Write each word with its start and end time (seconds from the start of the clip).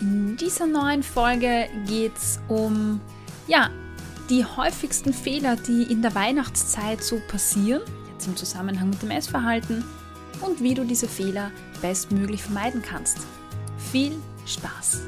In 0.00 0.36
dieser 0.36 0.66
neuen 0.66 1.02
Folge 1.02 1.68
geht 1.86 2.16
es 2.16 2.38
um 2.48 3.00
ja, 3.46 3.70
die 4.28 4.44
häufigsten 4.44 5.14
Fehler, 5.14 5.56
die 5.56 5.84
in 5.84 6.02
der 6.02 6.14
Weihnachtszeit 6.14 7.02
so 7.02 7.18
passieren, 7.28 7.80
jetzt 8.12 8.26
im 8.26 8.36
Zusammenhang 8.36 8.90
mit 8.90 9.00
dem 9.00 9.10
Essverhalten 9.10 9.84
und 10.42 10.60
wie 10.60 10.74
du 10.74 10.84
diese 10.84 11.08
Fehler 11.08 11.50
bestmöglich 11.80 12.42
vermeiden 12.42 12.82
kannst. 12.82 13.18
Viel 13.90 14.12
Spaß! 14.44 15.00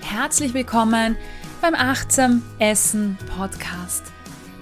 Herzlich 0.00 0.54
willkommen 0.54 1.16
beim 1.60 1.74
Achtsam 1.74 2.42
Essen 2.60 3.18
Podcast. 3.36 4.13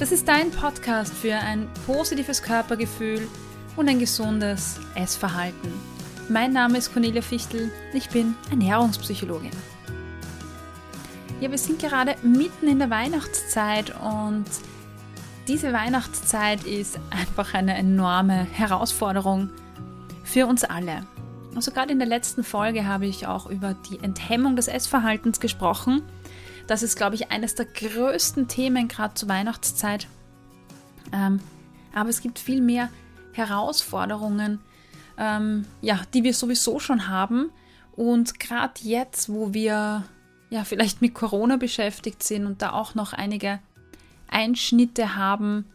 Das 0.03 0.11
ist 0.11 0.27
dein 0.27 0.51
Podcast 0.51 1.15
für 1.15 1.37
ein 1.37 1.69
positives 1.87 2.43
Körpergefühl 2.43 3.29
und 3.77 3.89
ein 3.89 4.01
gesundes 4.01 4.81
Essverhalten. 4.97 5.73
Mein 6.29 6.53
Name 6.53 6.79
ist 6.79 6.93
Cornelia 6.93 7.23
Fichtel, 7.23 7.71
ich 7.93 8.09
bin 8.09 8.35
Ernährungspsychologin. 8.51 9.53
Ja, 11.41 11.53
wir 11.53 11.59
sind 11.59 11.79
gerade 11.79 12.17
mitten 12.25 12.67
in 12.67 12.81
der 12.81 12.91
Weihnachtszeit 12.91 13.95
und 14.01 14.47
diese 15.47 15.73
Weihnachtszeit 15.73 16.65
ist 16.65 16.99
einfach 17.11 17.55
eine 17.55 17.77
enorme 17.77 18.43
Herausforderung 18.43 19.51
für 20.25 20.49
uns 20.49 20.65
alle. 20.65 21.07
Also 21.55 21.71
gerade 21.71 21.93
in 21.93 22.01
der 22.01 22.09
letzten 22.09 22.43
Folge 22.43 22.89
habe 22.89 23.07
ich 23.07 23.29
auch 23.29 23.49
über 23.49 23.77
die 23.89 24.01
Enthemmung 24.01 24.57
des 24.57 24.67
Essverhaltens 24.67 25.39
gesprochen 25.39 26.03
das 26.67 26.83
ist, 26.83 26.97
glaube 26.97 27.15
ich, 27.15 27.31
eines 27.31 27.55
der 27.55 27.67
größten 27.67 28.49
Themen 28.49 28.89
gerade 28.89 29.15
zur 29.15 29.29
Weihnachtszeit. 29.29 30.07
Ähm, 31.13 31.41
aber 31.95 32.09
es 32.09 32.21
gibt 32.21 32.39
viel 32.39 32.61
mehr 32.61 32.89
Herausforderungen, 33.33 34.61
ähm, 35.19 35.67
ja, 35.81 36.01
die 36.15 36.25
wir 36.25 36.35
sowieso 36.35 36.79
schon 36.79 37.09
haben. 37.09 37.51
Und 37.97 38.41
gerade 38.41 38.75
jetzt, 38.83 39.29
wo 39.29 39.53
wir 39.53 40.05
ja 40.51 40.65
vielleicht 40.65 41.03
mit 41.03 41.15
Corona 41.15 41.57
beschäftigt 41.57 42.23
sind 42.23 42.47
und 42.47 42.63
da 42.63 42.73
auch 42.73 42.95
noch 42.95 43.13
einige 43.13 43.59
Einschnitte 44.29 45.17
haben, 45.17 45.67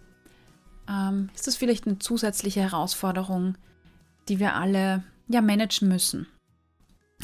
ähm, 0.90 1.30
ist 1.36 1.48
das 1.48 1.56
vielleicht 1.56 1.86
eine 1.86 2.00
zusätzliche 2.00 2.62
Herausforderung, 2.62 3.56
die 4.30 4.40
wir 4.40 4.56
alle 4.56 5.04
ja 5.28 5.42
managen 5.42 5.88
müssen. 5.88 6.28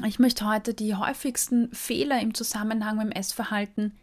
Ich 0.02 0.20
möchte 0.20 0.48
heute 0.48 0.74
die 0.74 0.96
häufigsten 0.96 1.74
Fehler 1.74 2.20
im 2.20 2.34
Zusammenhang 2.34 2.98
mit 2.98 3.06
dem 3.08 3.12
Essverhalten 3.12 3.98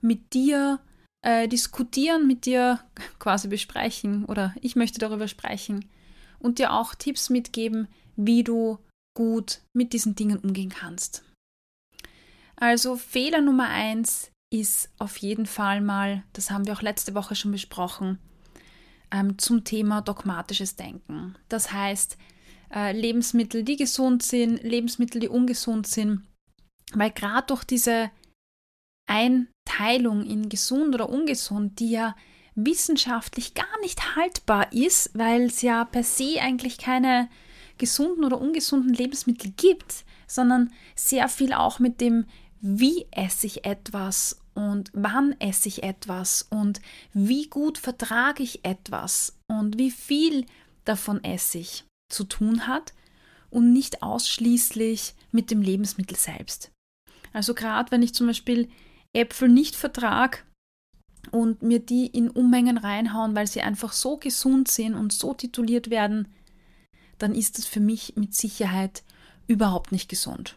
mit 0.00 0.34
dir 0.34 0.80
äh, 1.22 1.48
diskutieren, 1.48 2.26
mit 2.26 2.46
dir 2.46 2.80
quasi 3.18 3.48
besprechen 3.48 4.24
oder 4.24 4.54
ich 4.60 4.76
möchte 4.76 4.98
darüber 4.98 5.28
sprechen 5.28 5.88
und 6.38 6.58
dir 6.58 6.72
auch 6.72 6.94
Tipps 6.94 7.30
mitgeben, 7.30 7.88
wie 8.16 8.44
du 8.44 8.78
gut 9.16 9.60
mit 9.72 9.92
diesen 9.92 10.14
Dingen 10.14 10.38
umgehen 10.38 10.68
kannst. 10.68 11.24
Also 12.56 12.96
Fehler 12.96 13.40
Nummer 13.40 13.68
eins 13.68 14.30
ist 14.52 14.90
auf 14.98 15.16
jeden 15.18 15.46
Fall 15.46 15.80
mal, 15.80 16.22
das 16.32 16.50
haben 16.50 16.66
wir 16.66 16.74
auch 16.74 16.82
letzte 16.82 17.14
Woche 17.14 17.34
schon 17.34 17.52
besprochen, 17.52 18.18
ähm, 19.10 19.38
zum 19.38 19.64
Thema 19.64 20.02
dogmatisches 20.02 20.76
Denken. 20.76 21.36
Das 21.48 21.72
heißt, 21.72 22.16
äh, 22.74 22.92
Lebensmittel, 22.92 23.62
die 23.62 23.76
gesund 23.76 24.22
sind, 24.22 24.62
Lebensmittel, 24.62 25.20
die 25.20 25.28
ungesund 25.28 25.86
sind. 25.86 26.22
Weil 26.92 27.10
gerade 27.10 27.46
durch 27.48 27.64
diese 27.64 28.10
Einteilung 29.06 30.24
in 30.24 30.48
gesund 30.48 30.94
oder 30.94 31.08
ungesund, 31.08 31.78
die 31.80 31.90
ja 31.90 32.16
wissenschaftlich 32.54 33.54
gar 33.54 33.80
nicht 33.82 34.16
haltbar 34.16 34.72
ist, 34.72 35.10
weil 35.14 35.42
es 35.42 35.62
ja 35.62 35.84
per 35.84 36.02
se 36.02 36.40
eigentlich 36.40 36.78
keine 36.78 37.28
gesunden 37.78 38.24
oder 38.24 38.40
ungesunden 38.40 38.94
Lebensmittel 38.94 39.52
gibt, 39.56 40.04
sondern 40.26 40.72
sehr 40.94 41.28
viel 41.28 41.52
auch 41.52 41.78
mit 41.78 42.00
dem, 42.00 42.24
wie 42.60 43.06
esse 43.10 43.46
ich 43.46 43.64
etwas 43.64 44.40
und 44.54 44.90
wann 44.94 45.38
esse 45.38 45.68
ich 45.68 45.82
etwas 45.82 46.46
und 46.48 46.80
wie 47.12 47.48
gut 47.48 47.76
vertrage 47.76 48.42
ich 48.42 48.64
etwas 48.64 49.36
und 49.46 49.78
wie 49.78 49.90
viel 49.90 50.46
davon 50.84 51.22
esse 51.22 51.58
ich 51.58 51.85
zu 52.08 52.24
tun 52.24 52.66
hat 52.66 52.92
und 53.50 53.72
nicht 53.72 54.02
ausschließlich 54.02 55.14
mit 55.32 55.50
dem 55.50 55.62
Lebensmittel 55.62 56.16
selbst. 56.16 56.70
Also 57.32 57.54
gerade 57.54 57.90
wenn 57.90 58.02
ich 58.02 58.14
zum 58.14 58.26
Beispiel 58.26 58.68
Äpfel 59.12 59.48
nicht 59.48 59.76
vertrage 59.76 60.38
und 61.30 61.62
mir 61.62 61.80
die 61.80 62.06
in 62.06 62.30
Unmengen 62.30 62.78
reinhauen, 62.78 63.34
weil 63.34 63.46
sie 63.46 63.62
einfach 63.62 63.92
so 63.92 64.16
gesund 64.16 64.68
sind 64.68 64.94
und 64.94 65.12
so 65.12 65.34
tituliert 65.34 65.90
werden, 65.90 66.28
dann 67.18 67.34
ist 67.34 67.58
das 67.58 67.66
für 67.66 67.80
mich 67.80 68.14
mit 68.16 68.34
Sicherheit 68.34 69.02
überhaupt 69.46 69.92
nicht 69.92 70.08
gesund. 70.08 70.56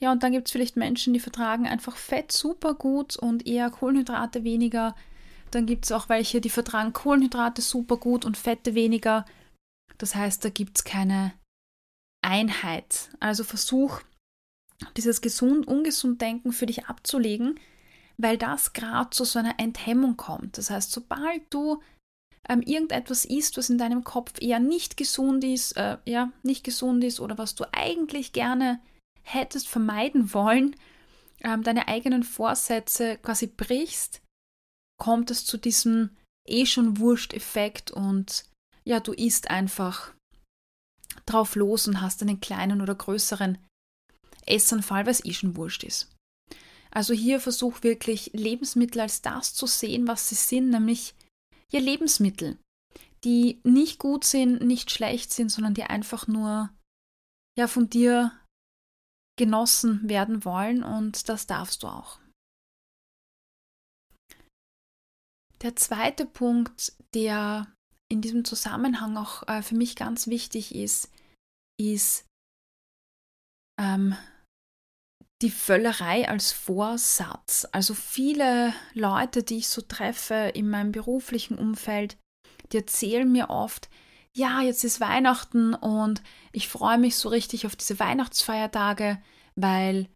Ja, 0.00 0.10
und 0.10 0.24
dann 0.24 0.32
gibt 0.32 0.48
es 0.48 0.52
vielleicht 0.52 0.76
Menschen, 0.76 1.12
die 1.12 1.20
vertragen 1.20 1.66
einfach 1.66 1.96
Fett 1.96 2.32
super 2.32 2.74
gut 2.74 3.16
und 3.16 3.46
eher 3.46 3.70
Kohlenhydrate 3.70 4.42
weniger. 4.42 4.96
Dann 5.52 5.66
gibt 5.66 5.84
es 5.84 5.92
auch 5.92 6.08
welche, 6.08 6.40
die 6.40 6.50
vertragen 6.50 6.92
Kohlenhydrate 6.92 7.62
super 7.62 7.96
gut 7.98 8.24
und 8.24 8.36
Fette 8.36 8.74
weniger. 8.74 9.24
Das 10.02 10.16
heißt, 10.16 10.44
da 10.44 10.48
gibt 10.48 10.78
es 10.78 10.84
keine 10.84 11.32
Einheit. 12.22 13.10
Also 13.20 13.44
versuch, 13.44 14.00
dieses 14.96 15.20
gesund-ungesund-Denken 15.20 16.50
für 16.50 16.66
dich 16.66 16.86
abzulegen, 16.86 17.60
weil 18.18 18.36
das 18.36 18.72
gerade 18.72 19.10
zu 19.10 19.24
so 19.24 19.38
einer 19.38 19.60
Enthemmung 19.60 20.16
kommt. 20.16 20.58
Das 20.58 20.70
heißt, 20.70 20.90
sobald 20.90 21.42
du 21.54 21.80
ähm, 22.48 22.62
irgendetwas 22.62 23.24
isst, 23.24 23.56
was 23.56 23.70
in 23.70 23.78
deinem 23.78 24.02
Kopf 24.02 24.32
eher 24.40 24.58
nicht 24.58 24.96
gesund 24.96 25.44
ist, 25.44 25.76
äh, 25.76 25.98
ja, 26.04 26.32
nicht 26.42 26.64
gesund 26.64 27.04
ist 27.04 27.20
oder 27.20 27.38
was 27.38 27.54
du 27.54 27.64
eigentlich 27.72 28.32
gerne 28.32 28.80
hättest 29.22 29.68
vermeiden 29.68 30.34
wollen, 30.34 30.74
ähm, 31.44 31.62
deine 31.62 31.86
eigenen 31.86 32.24
Vorsätze 32.24 33.18
quasi 33.18 33.46
brichst, 33.46 34.20
kommt 34.98 35.30
es 35.30 35.44
zu 35.44 35.58
diesem 35.58 36.10
eh 36.48 36.66
schon 36.66 36.98
Wurscht-Effekt 36.98 37.92
und 37.92 38.50
ja, 38.84 39.00
du 39.00 39.12
isst 39.12 39.50
einfach 39.50 40.12
drauf 41.26 41.54
los 41.54 41.86
und 41.86 42.00
hast 42.00 42.22
einen 42.22 42.40
kleinen 42.40 42.80
oder 42.80 42.94
größeren 42.94 43.58
Essanfall, 44.46 45.06
was 45.06 45.24
eh 45.24 45.32
schon 45.32 45.56
wurscht 45.56 45.84
ist. 45.84 46.10
Also 46.90 47.14
hier 47.14 47.40
versuch 47.40 47.82
wirklich 47.82 48.30
Lebensmittel 48.34 49.00
als 49.00 49.22
das 49.22 49.54
zu 49.54 49.66
sehen, 49.66 50.06
was 50.06 50.28
sie 50.28 50.34
sind, 50.34 50.70
nämlich 50.70 51.14
ja 51.70 51.80
Lebensmittel, 51.80 52.58
die 53.24 53.60
nicht 53.64 53.98
gut 53.98 54.24
sind, 54.24 54.62
nicht 54.62 54.90
schlecht 54.90 55.32
sind, 55.32 55.50
sondern 55.50 55.74
die 55.74 55.84
einfach 55.84 56.26
nur 56.26 56.70
ja 57.58 57.66
von 57.66 57.88
dir 57.88 58.32
genossen 59.38 60.08
werden 60.08 60.44
wollen 60.44 60.82
und 60.82 61.28
das 61.28 61.46
darfst 61.46 61.82
du 61.82 61.88
auch. 61.88 62.18
Der 65.62 65.76
zweite 65.76 66.26
Punkt, 66.26 66.92
der 67.14 67.72
in 68.12 68.20
diesem 68.20 68.44
Zusammenhang 68.44 69.16
auch 69.16 69.48
äh, 69.48 69.62
für 69.62 69.74
mich 69.74 69.96
ganz 69.96 70.26
wichtig 70.26 70.74
ist, 70.74 71.10
ist 71.80 72.26
ähm, 73.80 74.14
die 75.40 75.50
Völlerei 75.50 76.28
als 76.28 76.52
Vorsatz. 76.52 77.66
Also 77.72 77.94
viele 77.94 78.74
Leute, 78.92 79.42
die 79.42 79.58
ich 79.58 79.68
so 79.68 79.80
treffe 79.80 80.52
in 80.54 80.68
meinem 80.68 80.92
beruflichen 80.92 81.58
Umfeld, 81.58 82.18
die 82.70 82.76
erzählen 82.76 83.30
mir 83.30 83.48
oft, 83.48 83.88
ja, 84.34 84.60
jetzt 84.60 84.84
ist 84.84 85.00
Weihnachten 85.00 85.74
und 85.74 86.22
ich 86.52 86.68
freue 86.68 86.98
mich 86.98 87.16
so 87.16 87.30
richtig 87.30 87.66
auf 87.66 87.76
diese 87.76 87.98
Weihnachtsfeiertage, 87.98 89.20
weil 89.56 90.08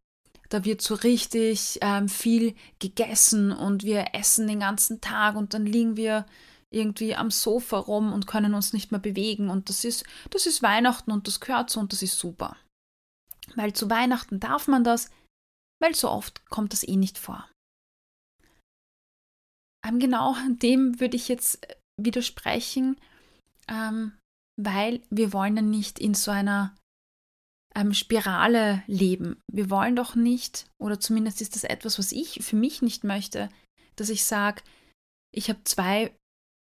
da 0.49 0.65
wird 0.65 0.81
so 0.81 0.95
richtig 0.95 1.79
ähm, 1.81 2.09
viel 2.09 2.55
gegessen 2.79 3.53
und 3.53 3.85
wir 3.85 4.15
essen 4.15 4.47
den 4.47 4.61
ganzen 4.61 5.01
Tag 5.01 5.35
und 5.37 5.55
dann 5.55 5.67
liegen 5.67 5.97
wir 5.97 6.25
irgendwie 6.73 7.15
am 7.15 7.31
Sofa 7.31 7.79
rum 7.79 8.13
und 8.13 8.27
können 8.27 8.55
uns 8.55 8.73
nicht 8.73 8.91
mehr 8.91 9.01
bewegen. 9.01 9.51
Und 9.51 9.69
das 9.69 9.85
ist, 9.85 10.05
das 10.31 10.47
ist 10.47 10.63
Weihnachten 10.63 11.11
und 11.13 11.27
das 11.27 11.41
gehört 11.41 11.71
so 11.71 11.81
und 11.81 11.93
das 11.93 12.03
ist 12.03 12.19
super. 12.19 12.57
Weil 13.55 13.73
zu 13.73 13.89
Weihnachten 13.89 14.41
darf 14.41 14.67
man 14.67 14.85
das, 14.85 15.11
weil 15.81 15.95
so 15.95 16.11
oft 16.11 16.49
kommt 16.51 16.73
das 16.73 16.87
eh 16.87 16.97
nicht 16.97 17.19
vor. 17.19 17.49
Ähm, 19.87 19.99
genau 19.99 20.35
dem 20.49 21.01
würde 21.01 21.17
ich 21.17 21.29
jetzt 21.29 21.65
äh, 21.69 21.77
widersprechen, 22.01 22.99
ähm, 23.69 24.13
weil 24.61 25.03
wir 25.11 25.33
wollen 25.33 25.57
ja 25.57 25.63
nicht 25.63 25.99
in 25.99 26.15
so 26.15 26.31
einer 26.31 26.75
ähm, 27.75 27.95
Spirale 27.95 28.83
leben. 28.87 29.41
Wir 29.53 29.71
wollen 29.71 29.97
doch 29.97 30.15
nicht, 30.15 30.67
oder 30.79 30.99
zumindest 30.99 31.41
ist 31.41 31.55
das 31.55 31.65
etwas, 31.65 31.99
was 31.99 32.13
ich 32.13 32.43
für 32.45 32.57
mich 32.57 32.83
nicht 32.83 33.05
möchte, 33.05 33.49
dass 33.97 34.09
ich 34.09 34.25
sage, 34.25 34.63
ich 35.33 35.49
habe 35.49 35.63
zwei 35.65 36.17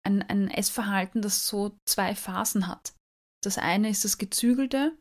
ein, 0.05 0.23
ein 0.23 0.49
Essverhalten, 0.49 1.23
das 1.23 1.47
so 1.47 1.77
zwei 1.87 2.15
Phasen 2.15 2.67
hat. 2.67 2.95
Das 3.43 3.59
eine 3.59 3.91
ist 3.91 4.05
das 4.05 4.19
Gezügelte 4.19 4.97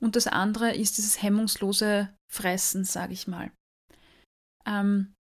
und 0.00 0.16
das 0.16 0.26
andere 0.26 0.74
ist 0.74 0.98
dieses 0.98 1.22
hemmungslose 1.22 2.12
Fressen, 2.30 2.84
sage 2.84 3.12
ich 3.12 3.26
mal. 3.26 3.50
Ähm, 4.66 5.14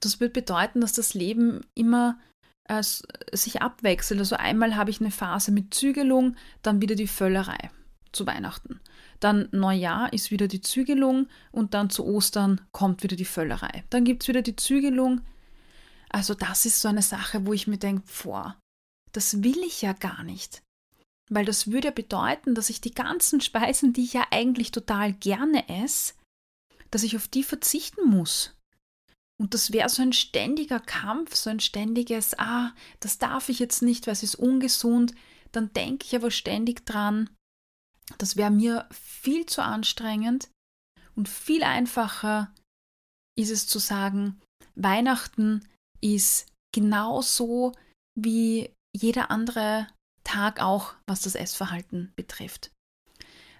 das 0.00 0.20
wird 0.20 0.32
bedeuten, 0.32 0.80
dass 0.80 0.92
das 0.92 1.14
Leben 1.14 1.60
immer 1.74 2.18
äh, 2.68 2.82
sich 3.32 3.62
abwechselt. 3.62 4.20
Also 4.20 4.36
einmal 4.36 4.76
habe 4.76 4.90
ich 4.90 5.00
eine 5.00 5.10
Phase 5.10 5.52
mit 5.52 5.74
Zügelung, 5.74 6.36
dann 6.62 6.80
wieder 6.80 6.94
die 6.94 7.08
Völlerei 7.08 7.70
zu 8.12 8.26
Weihnachten. 8.26 8.80
Dann 9.20 9.48
Neujahr 9.52 10.12
ist 10.12 10.30
wieder 10.30 10.48
die 10.48 10.60
Zügelung 10.60 11.28
und 11.52 11.74
dann 11.74 11.90
zu 11.90 12.04
Ostern 12.04 12.60
kommt 12.72 13.02
wieder 13.02 13.16
die 13.16 13.24
Völlerei. 13.24 13.84
Dann 13.90 14.04
gibt 14.04 14.22
es 14.22 14.28
wieder 14.28 14.42
die 14.42 14.56
Zügelung. 14.56 15.22
Also 16.14 16.34
das 16.34 16.64
ist 16.64 16.78
so 16.78 16.86
eine 16.86 17.02
Sache, 17.02 17.44
wo 17.44 17.52
ich 17.52 17.66
mir 17.66 17.76
denke, 17.76 18.06
vor, 18.06 18.56
das 19.10 19.42
will 19.42 19.58
ich 19.64 19.82
ja 19.82 19.94
gar 19.94 20.22
nicht. 20.22 20.62
Weil 21.28 21.44
das 21.44 21.72
würde 21.72 21.90
bedeuten, 21.90 22.54
dass 22.54 22.70
ich 22.70 22.80
die 22.80 22.94
ganzen 22.94 23.40
Speisen, 23.40 23.92
die 23.92 24.04
ich 24.04 24.12
ja 24.12 24.28
eigentlich 24.30 24.70
total 24.70 25.12
gerne 25.12 25.68
esse, 25.68 26.14
dass 26.92 27.02
ich 27.02 27.16
auf 27.16 27.26
die 27.26 27.42
verzichten 27.42 28.08
muss. 28.08 28.54
Und 29.40 29.54
das 29.54 29.72
wäre 29.72 29.88
so 29.88 30.02
ein 30.02 30.12
ständiger 30.12 30.78
Kampf, 30.78 31.34
so 31.34 31.50
ein 31.50 31.58
ständiges, 31.58 32.38
ah, 32.38 32.72
das 33.00 33.18
darf 33.18 33.48
ich 33.48 33.58
jetzt 33.58 33.82
nicht, 33.82 34.06
weil 34.06 34.12
es 34.12 34.22
ist 34.22 34.36
ungesund. 34.36 35.16
Dann 35.50 35.72
denke 35.72 36.06
ich 36.06 36.14
aber 36.14 36.30
ständig 36.30 36.86
dran, 36.86 37.28
das 38.18 38.36
wäre 38.36 38.52
mir 38.52 38.88
viel 38.92 39.46
zu 39.46 39.64
anstrengend 39.64 40.48
und 41.16 41.28
viel 41.28 41.64
einfacher 41.64 42.54
ist 43.36 43.50
es 43.50 43.66
zu 43.66 43.80
sagen, 43.80 44.40
Weihnachten 44.76 45.66
ist 46.04 46.46
genauso 46.74 47.72
wie 48.14 48.70
jeder 48.94 49.30
andere 49.30 49.86
Tag 50.22 50.60
auch, 50.60 50.94
was 51.06 51.22
das 51.22 51.34
Essverhalten 51.34 52.12
betrifft. 52.16 52.70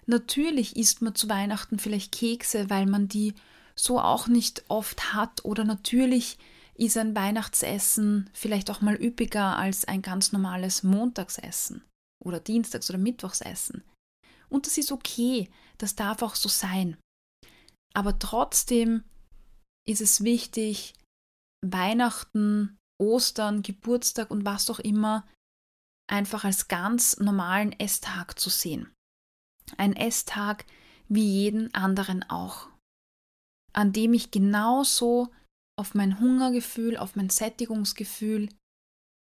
Natürlich 0.05 0.75
isst 0.75 1.01
man 1.01 1.15
zu 1.15 1.27
Weihnachten 1.27 1.79
vielleicht 1.79 2.11
Kekse, 2.11 2.69
weil 2.69 2.85
man 2.85 3.07
die 3.07 3.33
so 3.75 3.99
auch 3.99 4.27
nicht 4.27 4.63
oft 4.69 5.13
hat 5.13 5.43
oder 5.43 5.63
natürlich 5.63 6.37
ist 6.75 6.97
ein 6.97 7.15
Weihnachtsessen 7.15 8.29
vielleicht 8.33 8.69
auch 8.69 8.81
mal 8.81 8.95
üppiger 9.01 9.57
als 9.57 9.85
ein 9.85 10.01
ganz 10.01 10.31
normales 10.31 10.83
Montagsessen 10.83 11.83
oder 12.23 12.39
Dienstags- 12.39 12.89
oder 12.89 12.99
Mittwochsessen. 12.99 13.83
Und 14.49 14.67
das 14.67 14.77
ist 14.77 14.91
okay, 14.91 15.49
das 15.77 15.95
darf 15.95 16.21
auch 16.21 16.35
so 16.35 16.49
sein. 16.49 16.97
Aber 17.93 18.19
trotzdem 18.19 19.03
ist 19.87 20.01
es 20.01 20.23
wichtig, 20.23 20.93
Weihnachten, 21.71 22.77
Ostern, 23.01 23.61
Geburtstag 23.61 24.31
und 24.31 24.45
was 24.45 24.69
auch 24.69 24.79
immer 24.79 25.27
einfach 26.07 26.43
als 26.43 26.67
ganz 26.67 27.17
normalen 27.19 27.71
Esstag 27.73 28.39
zu 28.39 28.49
sehen. 28.49 28.93
Ein 29.77 29.95
Esstag 29.95 30.65
wie 31.07 31.25
jeden 31.25 31.73
anderen 31.73 32.23
auch, 32.23 32.69
an 33.73 33.91
dem 33.93 34.13
ich 34.13 34.31
genauso 34.31 35.31
auf 35.77 35.93
mein 35.93 36.19
Hungergefühl, 36.19 36.97
auf 36.97 37.15
mein 37.15 37.29
Sättigungsgefühl 37.29 38.49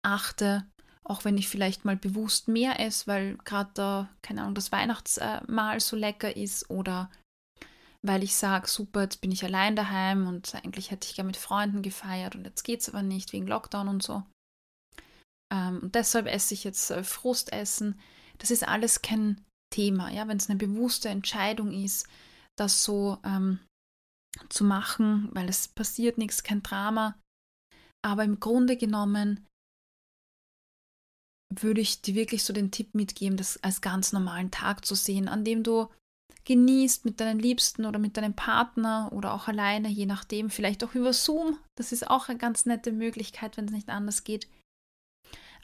achte 0.04 0.66
auch 1.04 1.26
wenn 1.26 1.38
ich 1.38 1.48
vielleicht 1.48 1.84
mal 1.84 1.98
bewusst 1.98 2.48
mehr 2.48 2.80
esse, 2.80 3.08
weil 3.08 3.38
gerade 3.44 3.72
da, 3.74 4.10
keine 4.22 4.42
Ahnung, 4.42 4.56
das 4.56 4.72
Weihnachtsmahl 4.72 5.80
so 5.80 5.96
lecker 5.96 6.36
ist 6.36 6.70
oder 6.70 7.10
weil 8.04 8.24
ich 8.24 8.36
sage, 8.36 8.68
super, 8.68 9.04
jetzt 9.04 9.22
bin 9.22 9.32
ich 9.32 9.44
allein 9.44 9.76
daheim 9.76 10.28
und 10.28 10.56
eigentlich 10.56 10.92
hätte 10.92 11.08
ich 11.08 11.16
gerne 11.16 11.28
mit 11.28 11.38
Freunden 11.38 11.82
gefeiert 11.82 12.36
und 12.36 12.46
jetzt 12.46 12.64
geht 12.64 12.82
es 12.82 12.90
aber 12.90 13.04
nicht 13.04 13.32
wegen 13.34 13.48
Lockdown 13.48 13.88
und 13.88 14.04
so. 14.04 14.24
Ähm, 15.54 15.80
und 15.84 15.96
deshalb 15.96 16.28
esse 16.28 16.54
ich 16.54 16.64
jetzt 16.64 16.90
äh, 16.90 17.04
Frustessen. 17.04 18.00
Das 18.40 18.50
ist 18.50 18.68
alles 18.68 19.02
kein 19.02 19.44
Thema, 19.72 20.10
ja, 20.10 20.28
wenn 20.28 20.38
es 20.38 20.50
eine 20.50 20.58
bewusste 20.58 21.10
Entscheidung 21.10 21.72
ist, 21.72 22.08
das 22.58 22.84
so 22.84 23.20
ähm, 23.24 23.60
zu 24.50 24.64
machen, 24.64 25.30
weil 25.34 25.48
es 25.48 25.68
passiert 25.68 26.18
nichts, 26.18 26.44
kein 26.44 26.64
Drama. 26.64 27.16
Aber 28.04 28.24
im 28.24 28.40
Grunde 28.40 28.78
genommen 28.78 29.46
würde 31.54 31.82
ich 31.82 32.02
dir 32.02 32.16
wirklich 32.16 32.44
so 32.44 32.54
den 32.54 32.72
Tipp 32.72 32.96
mitgeben, 32.96 33.38
das 33.38 33.62
als 33.64 33.82
ganz 33.82 34.14
normalen 34.14 34.52
Tag 34.52 34.86
zu 34.86 34.96
sehen, 34.96 35.28
an 35.28 35.44
dem 35.44 35.64
du 35.64 35.90
genießt 36.46 37.06
mit 37.06 37.20
deinen 37.20 37.40
Liebsten 37.40 37.86
oder 37.86 38.00
mit 38.00 38.18
deinem 38.18 38.34
Partner 38.34 39.10
oder 39.12 39.34
auch 39.34 39.48
alleine, 39.48 39.90
je 39.90 40.06
nachdem, 40.06 40.50
vielleicht 40.50 40.84
auch 40.84 40.96
über 40.96 41.14
Zoom. 41.14 41.58
Das 41.78 41.92
ist 41.92 42.10
auch 42.10 42.30
eine 42.30 42.38
ganz 42.38 42.66
nette 42.66 42.92
Möglichkeit, 42.92 43.58
wenn 43.58 43.66
es 43.66 43.72
nicht 43.72 43.90
anders 43.90 44.24
geht. 44.24 44.48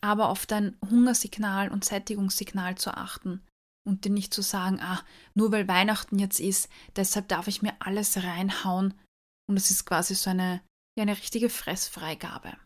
Aber 0.01 0.29
auf 0.29 0.45
dein 0.45 0.77
Hungersignal 0.89 1.69
und 1.69 1.83
Sättigungssignal 1.83 2.77
zu 2.77 2.91
achten 2.91 3.41
und 3.87 4.05
dir 4.05 4.11
nicht 4.11 4.33
zu 4.33 4.41
sagen, 4.41 4.79
ah, 4.81 5.03
nur 5.33 5.51
weil 5.51 5.67
Weihnachten 5.67 6.19
jetzt 6.19 6.39
ist, 6.39 6.69
deshalb 6.95 7.27
darf 7.29 7.47
ich 7.47 7.61
mir 7.61 7.73
alles 7.79 8.23
reinhauen. 8.23 8.93
Und 9.49 9.57
es 9.57 9.71
ist 9.71 9.85
quasi 9.85 10.13
so 10.13 10.29
eine, 10.29 10.61
ja, 10.97 11.03
eine 11.03 11.17
richtige 11.17 11.49
Fressfreigabe. 11.49 12.57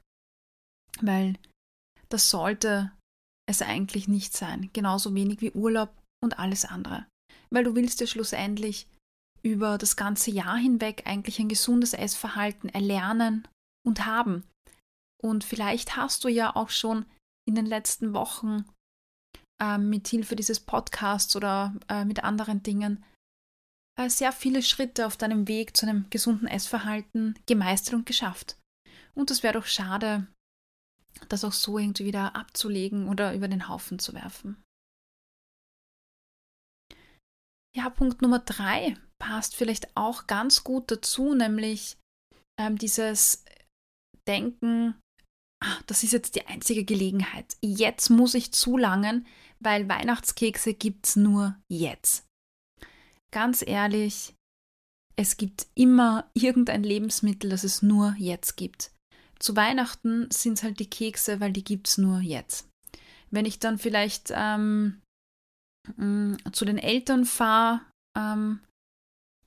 Weil 0.99 1.37
das 2.09 2.29
sollte 2.29 2.91
es 3.47 3.61
eigentlich 3.61 4.07
nicht 4.07 4.35
sein, 4.35 4.69
genauso 4.73 5.13
wenig 5.15 5.41
wie 5.41 5.51
Urlaub 5.51 5.95
und 6.23 6.39
alles 6.39 6.65
andere. 6.65 7.05
Weil 7.53 7.63
du 7.63 7.75
willst 7.75 7.99
ja 7.99 8.07
schlussendlich 8.07 8.87
über 9.43 9.77
das 9.77 9.95
ganze 9.95 10.31
Jahr 10.31 10.57
hinweg 10.57 11.03
eigentlich 11.05 11.39
ein 11.39 11.49
gesundes 11.49 11.93
Essverhalten 11.93 12.69
erlernen 12.69 13.47
und 13.85 14.05
haben. 14.05 14.43
Und 15.21 15.43
vielleicht 15.43 15.95
hast 15.95 16.23
du 16.23 16.29
ja 16.29 16.55
auch 16.55 16.69
schon 16.69 17.05
in 17.47 17.55
den 17.55 17.65
letzten 17.65 18.13
Wochen 18.13 18.65
äh, 19.61 19.77
mit 19.77 20.07
Hilfe 20.07 20.35
dieses 20.35 20.59
Podcasts 20.59 21.35
oder 21.35 21.75
äh, 21.89 22.05
mit 22.05 22.23
anderen 22.23 22.63
Dingen 22.63 23.03
äh, 23.99 24.09
sehr 24.09 24.31
viele 24.31 24.63
Schritte 24.63 25.05
auf 25.05 25.17
deinem 25.17 25.47
Weg 25.47 25.75
zu 25.75 25.85
einem 25.85 26.09
gesunden 26.09 26.47
Essverhalten 26.47 27.37
gemeistert 27.45 27.93
und 27.93 28.05
geschafft. 28.05 28.57
Und 29.13 29.31
es 29.31 29.43
wäre 29.43 29.55
doch 29.55 29.65
schade, 29.65 30.27
das 31.29 31.43
auch 31.43 31.51
so 31.51 31.77
irgendwie 31.77 32.05
wieder 32.05 32.35
abzulegen 32.35 33.07
oder 33.07 33.33
über 33.33 33.47
den 33.47 33.67
Haufen 33.67 33.99
zu 33.99 34.13
werfen. 34.13 34.61
Ja, 37.75 37.89
Punkt 37.89 38.21
Nummer 38.21 38.39
drei 38.39 38.97
passt 39.19 39.55
vielleicht 39.55 39.95
auch 39.95 40.27
ganz 40.27 40.63
gut 40.63 40.91
dazu, 40.91 41.33
nämlich 41.33 41.97
ähm, 42.59 42.77
dieses 42.77 43.45
Denken, 44.27 44.99
ach, 45.63 45.81
das 45.83 46.03
ist 46.03 46.11
jetzt 46.11 46.35
die 46.35 46.47
einzige 46.47 46.83
Gelegenheit. 46.83 47.55
Jetzt 47.61 48.09
muss 48.09 48.33
ich 48.33 48.51
zulangen, 48.51 49.25
weil 49.59 49.87
Weihnachtskekse 49.87 50.73
gibt 50.73 51.07
es 51.07 51.15
nur 51.15 51.55
jetzt. 51.69 52.25
Ganz 53.33 53.63
ehrlich, 53.65 54.33
es 55.15 55.37
gibt 55.37 55.67
immer 55.75 56.29
irgendein 56.33 56.83
Lebensmittel, 56.83 57.49
das 57.49 57.63
es 57.63 57.81
nur 57.81 58.15
jetzt 58.17 58.57
gibt. 58.57 58.91
Zu 59.39 59.55
Weihnachten 59.55 60.29
sind 60.31 60.53
es 60.53 60.63
halt 60.63 60.79
die 60.79 60.89
Kekse, 60.89 61.39
weil 61.39 61.53
die 61.53 61.63
gibt 61.63 61.87
es 61.87 61.97
nur 61.97 62.19
jetzt. 62.19 62.67
Wenn 63.29 63.45
ich 63.45 63.59
dann 63.59 63.77
vielleicht 63.77 64.31
ähm, 64.35 65.01
mm, 65.95 66.35
zu 66.51 66.65
den 66.65 66.77
Eltern 66.77 67.25
fahre, 67.25 67.81
ähm, 68.17 68.59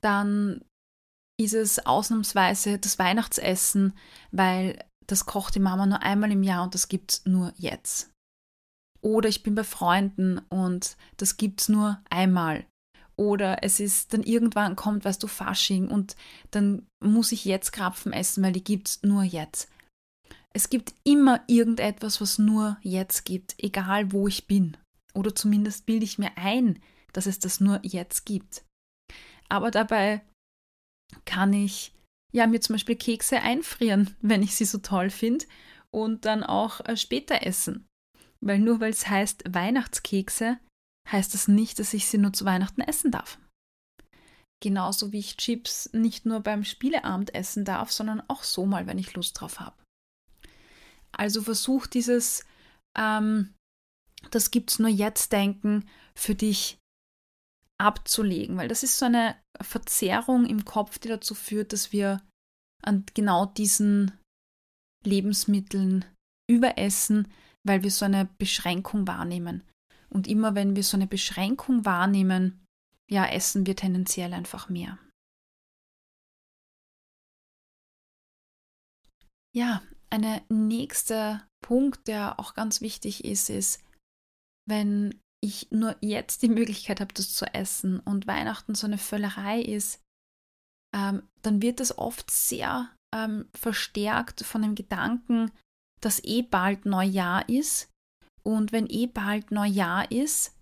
dann 0.00 0.64
ist 1.41 1.55
es 1.55 1.85
ausnahmsweise 1.85 2.79
das 2.79 2.99
Weihnachtsessen, 2.99 3.95
weil 4.31 4.79
das 5.07 5.26
kocht 5.26 5.55
die 5.55 5.61
Mama 5.61 5.87
nur 5.87 6.03
einmal 6.03 6.31
im 6.33 6.43
Jahr 6.43 6.62
und 6.62 6.75
das 6.75 6.88
gibt 6.88 7.12
es 7.12 7.26
nur 7.26 7.53
jetzt. 7.57 8.11
Oder 9.00 9.29
ich 9.29 9.43
bin 9.43 9.55
bei 9.55 9.64
Freunden 9.64 10.38
und 10.49 10.97
das 11.19 11.37
gibt 11.37 11.61
es 11.61 11.69
nur 11.69 12.00
einmal. 12.09 12.64
Oder 13.17 13.62
es 13.62 13.79
ist 13.79 14.12
dann 14.12 14.23
irgendwann 14.23 14.76
kommt, 14.76 15.05
weißt 15.05 15.23
du, 15.23 15.26
Fasching 15.26 15.88
und 15.88 16.17
dann 16.50 16.87
muss 17.05 17.33
ich 17.33 17.45
jetzt 17.45 17.73
Krapfen 17.73 18.12
essen, 18.12 18.43
weil 18.43 18.53
die 18.53 18.64
gibt 18.64 18.88
es 18.88 19.03
nur 19.03 19.23
jetzt. 19.23 19.69
Es 20.53 20.71
gibt 20.71 20.95
immer 21.05 21.43
irgendetwas, 21.47 22.21
was 22.21 22.38
nur 22.38 22.79
jetzt 22.81 23.25
gibt, 23.25 23.55
egal 23.59 24.12
wo 24.12 24.26
ich 24.26 24.47
bin. 24.47 24.76
Oder 25.14 25.35
zumindest 25.35 25.87
bilde 25.87 26.04
ich 26.04 26.18
mir 26.18 26.37
ein, 26.37 26.80
dass 27.12 27.26
es 27.26 27.38
das 27.38 27.61
nur 27.61 27.80
jetzt 27.83 28.26
gibt. 28.26 28.64
Aber 29.49 29.71
dabei 29.71 30.23
kann 31.25 31.52
ich 31.52 31.92
ja 32.33 32.47
mir 32.47 32.61
zum 32.61 32.75
Beispiel 32.75 32.97
Kekse 32.97 33.40
einfrieren, 33.40 34.14
wenn 34.21 34.42
ich 34.42 34.56
sie 34.56 34.64
so 34.64 34.78
toll 34.78 35.11
finde, 35.11 35.47
und 35.90 36.25
dann 36.25 36.42
auch 36.42 36.80
äh, 36.80 36.97
später 36.97 37.47
essen. 37.47 37.87
Weil 38.40 38.59
nur 38.59 38.80
weil 38.80 38.90
es 38.90 39.06
heißt 39.06 39.44
Weihnachtskekse, 39.49 40.59
heißt 41.11 41.33
das 41.35 41.49
nicht, 41.49 41.78
dass 41.78 41.94
ich 41.94 42.06
sie 42.06 42.18
nur 42.18 42.33
zu 42.33 42.44
Weihnachten 42.44 42.80
essen 42.80 43.11
darf. 43.12 43.38
Genauso 44.61 45.12
wie 45.12 45.18
ich 45.18 45.37
Chips 45.37 45.90
nicht 45.92 46.26
nur 46.26 46.40
beim 46.40 46.64
Spieleabend 46.64 47.35
essen 47.35 47.64
darf, 47.64 47.92
sondern 47.92 48.23
auch 48.28 48.42
so 48.42 48.66
mal, 48.66 48.87
wenn 48.87 48.99
ich 48.99 49.14
Lust 49.14 49.40
drauf 49.40 49.61
habe. 49.61 49.76
Also 51.12 51.42
versuch 51.42 51.87
dieses, 51.87 52.44
ähm, 52.99 53.54
das 54.31 54.50
gibt's 54.50 54.78
nur 54.78 54.88
jetzt 54.88 55.33
denken 55.33 55.88
für 56.14 56.35
dich 56.35 56.78
abzulegen, 57.78 58.57
weil 58.57 58.69
das 58.69 58.83
ist 58.83 58.99
so 58.99 59.07
eine 59.07 59.37
Verzerrung 59.61 60.47
im 60.47 60.64
Kopf, 60.64 60.99
die 60.99 61.09
dazu 61.09 61.35
führt, 61.35 61.73
dass 61.73 61.93
wir 61.93 62.23
an 62.83 63.04
genau 63.14 63.47
diesen 63.47 64.12
Lebensmitteln 65.04 66.04
überessen, 66.49 67.28
weil 67.66 67.83
wir 67.83 67.90
so 67.90 68.04
eine 68.04 68.28
Beschränkung 68.38 69.07
wahrnehmen. 69.07 69.62
Und 70.09 70.28
immer 70.28 70.54
wenn 70.54 70.76
wir 70.76 70.85
so 70.85 70.97
eine 70.97 71.07
Beschränkung 71.07 71.85
wahrnehmen, 71.85 72.64
ja, 73.11 73.26
essen 73.26 73.66
wir 73.66 73.76
tendenziell 73.76 74.33
einfach 74.33 74.69
mehr. 74.69 74.99
Ja, 79.54 79.83
eine 80.11 80.43
nächste 80.49 81.47
Punkt, 81.61 82.09
der 82.09 82.38
auch 82.38 82.54
ganz 82.54 82.81
wichtig 82.81 83.25
ist, 83.25 83.50
ist, 83.50 83.84
wenn 84.66 85.21
ich 85.42 85.71
nur 85.71 85.97
jetzt 86.00 86.42
die 86.42 86.49
Möglichkeit 86.49 87.00
habe, 87.00 87.12
das 87.12 87.35
zu 87.35 87.44
essen 87.52 88.00
und 88.00 88.26
Weihnachten 88.26 88.75
so 88.75 88.87
eine 88.87 88.99
Völlerei 88.99 89.61
ist, 89.61 90.02
ähm, 90.94 91.23
dann 91.42 91.61
wird 91.61 91.80
das 91.80 91.99
oft 91.99 92.30
sehr 92.30 92.90
ähm, 93.14 93.49
verstärkt 93.54 94.44
von 94.44 94.62
dem 94.62 94.75
Gedanken, 94.75 95.50
dass 96.00 96.23
eh 96.25 96.42
bald 96.42 96.87
Neujahr 96.87 97.49
ist. 97.49 97.90
Und 98.42 98.73
wenn 98.73 98.87
eh 98.88 99.06
bald 99.06 99.50
Neujahr 99.50 100.11
ist, 100.11 100.59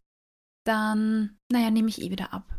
dann, 0.65 1.37
naja, 1.51 1.71
nehme 1.71 1.89
ich 1.89 2.01
eh 2.01 2.11
wieder 2.11 2.33
ab. 2.33 2.59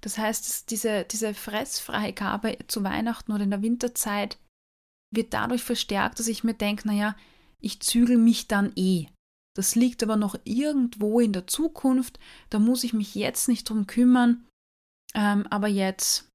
Das 0.00 0.18
heißt, 0.18 0.70
diese, 0.70 1.04
diese 1.04 1.34
Fressfreigabe 1.34 2.58
zu 2.68 2.84
Weihnachten 2.84 3.32
oder 3.32 3.44
in 3.44 3.50
der 3.50 3.62
Winterzeit 3.62 4.38
wird 5.12 5.32
dadurch 5.32 5.62
verstärkt, 5.62 6.18
dass 6.18 6.28
ich 6.28 6.44
mir 6.44 6.54
denke, 6.54 6.86
naja, 6.86 7.16
ich 7.60 7.80
zügel 7.80 8.18
mich 8.18 8.48
dann 8.48 8.72
eh. 8.76 9.08
Das 9.56 9.74
liegt 9.74 10.02
aber 10.02 10.16
noch 10.16 10.38
irgendwo 10.44 11.18
in 11.18 11.32
der 11.32 11.46
Zukunft, 11.46 12.18
da 12.50 12.58
muss 12.58 12.84
ich 12.84 12.92
mich 12.92 13.14
jetzt 13.14 13.48
nicht 13.48 13.68
drum 13.68 13.86
kümmern, 13.86 14.46
ähm, 15.14 15.46
aber 15.48 15.66
jetzt, 15.66 16.30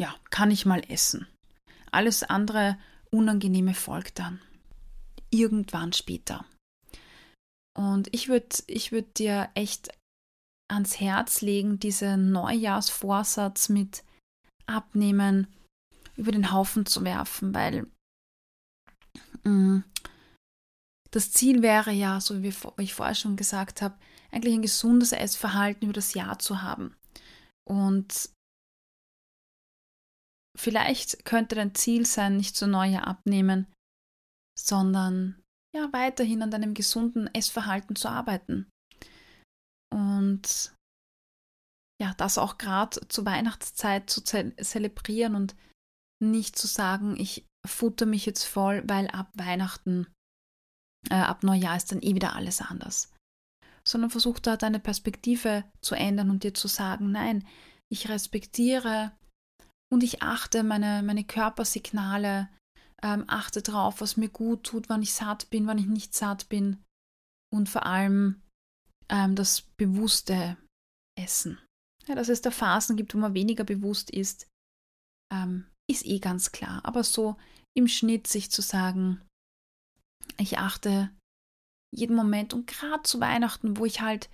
ja, 0.00 0.14
kann 0.30 0.52
ich 0.52 0.66
mal 0.66 0.84
essen. 0.88 1.26
Alles 1.90 2.22
andere 2.22 2.78
Unangenehme 3.10 3.74
folgt 3.74 4.20
dann. 4.20 4.40
Irgendwann 5.30 5.92
später. 5.92 6.44
Und 7.76 8.08
ich 8.14 8.28
würde 8.28 8.56
ich 8.68 8.92
würd 8.92 9.18
dir 9.18 9.50
echt 9.54 9.90
ans 10.70 11.00
Herz 11.00 11.40
legen, 11.40 11.80
diesen 11.80 12.30
Neujahrsvorsatz 12.30 13.68
mit 13.68 14.04
Abnehmen 14.66 15.48
über 16.14 16.30
den 16.30 16.52
Haufen 16.52 16.86
zu 16.86 17.02
werfen, 17.02 17.52
weil 17.52 17.88
mh, 19.42 19.50
mm, 19.50 19.84
das 21.12 21.30
Ziel 21.30 21.62
wäre 21.62 21.92
ja, 21.92 22.20
so 22.20 22.42
wie 22.42 22.54
ich 22.78 22.94
vorher 22.94 23.14
schon 23.14 23.36
gesagt 23.36 23.82
habe, 23.82 23.98
eigentlich 24.30 24.54
ein 24.54 24.62
gesundes 24.62 25.12
Essverhalten 25.12 25.84
über 25.84 25.92
das 25.92 26.14
Jahr 26.14 26.38
zu 26.38 26.62
haben. 26.62 26.96
Und 27.68 28.30
vielleicht 30.58 31.24
könnte 31.24 31.54
dein 31.54 31.74
Ziel 31.74 32.06
sein, 32.06 32.36
nicht 32.36 32.56
zu 32.56 32.66
Neujahr 32.66 33.06
abnehmen, 33.06 33.70
sondern 34.58 35.40
ja 35.74 35.92
weiterhin 35.92 36.42
an 36.42 36.50
deinem 36.50 36.74
gesunden 36.74 37.32
Essverhalten 37.34 37.96
zu 37.96 38.08
arbeiten. 38.08 38.70
Und 39.92 40.74
ja, 42.00 42.14
das 42.14 42.38
auch 42.38 42.58
gerade 42.58 43.06
zur 43.08 43.26
Weihnachtszeit 43.26 44.08
zu 44.10 44.22
ze 44.22 44.56
zelebrieren 44.56 45.34
und 45.34 45.54
nicht 46.20 46.56
zu 46.56 46.66
sagen, 46.66 47.16
ich 47.16 47.46
futter 47.66 48.06
mich 48.06 48.26
jetzt 48.26 48.44
voll, 48.44 48.82
weil 48.86 49.08
ab 49.08 49.30
Weihnachten, 49.34 50.06
äh, 51.10 51.14
ab 51.14 51.42
Neujahr 51.42 51.76
ist 51.76 51.92
dann 51.92 52.02
eh 52.02 52.14
wieder 52.14 52.34
alles 52.36 52.60
anders. 52.60 53.12
Sondern 53.86 54.10
versuch 54.10 54.38
da 54.38 54.56
deine 54.56 54.78
Perspektive 54.78 55.64
zu 55.80 55.94
ändern 55.94 56.30
und 56.30 56.44
dir 56.44 56.54
zu 56.54 56.68
sagen, 56.68 57.10
nein, 57.10 57.46
ich 57.90 58.08
respektiere 58.08 59.12
und 59.92 60.02
ich 60.02 60.22
achte 60.22 60.62
meine, 60.62 61.02
meine 61.02 61.24
Körpersignale, 61.24 62.48
ähm, 63.02 63.24
achte 63.26 63.62
drauf, 63.62 64.00
was 64.00 64.16
mir 64.16 64.28
gut 64.28 64.64
tut, 64.64 64.88
wann 64.88 65.02
ich 65.02 65.12
satt 65.12 65.50
bin, 65.50 65.66
wann 65.66 65.78
ich 65.78 65.86
nicht 65.86 66.14
satt 66.14 66.48
bin 66.48 66.82
und 67.52 67.68
vor 67.68 67.84
allem 67.84 68.40
ähm, 69.08 69.34
das 69.34 69.62
bewusste 69.76 70.56
Essen. 71.18 71.58
Ja, 72.06 72.14
dass 72.14 72.28
es 72.28 72.40
da 72.40 72.50
Phasen 72.50 72.96
gibt, 72.96 73.14
wo 73.14 73.18
man 73.18 73.34
weniger 73.34 73.64
bewusst 73.64 74.10
ist, 74.10 74.48
ähm, 75.32 75.66
ist 75.90 76.06
eh 76.06 76.18
ganz 76.18 76.52
klar. 76.52 76.80
Aber 76.84 77.04
so 77.04 77.36
im 77.76 77.88
Schnitt 77.88 78.26
sich 78.26 78.50
zu 78.50 78.62
sagen, 78.62 79.20
ich 80.38 80.58
achte 80.58 81.10
jeden 81.94 82.16
Moment 82.16 82.54
und 82.54 82.66
gerade 82.66 83.02
zu 83.02 83.20
Weihnachten, 83.20 83.76
wo 83.76 83.84
ich 83.84 84.00
halt 84.00 84.30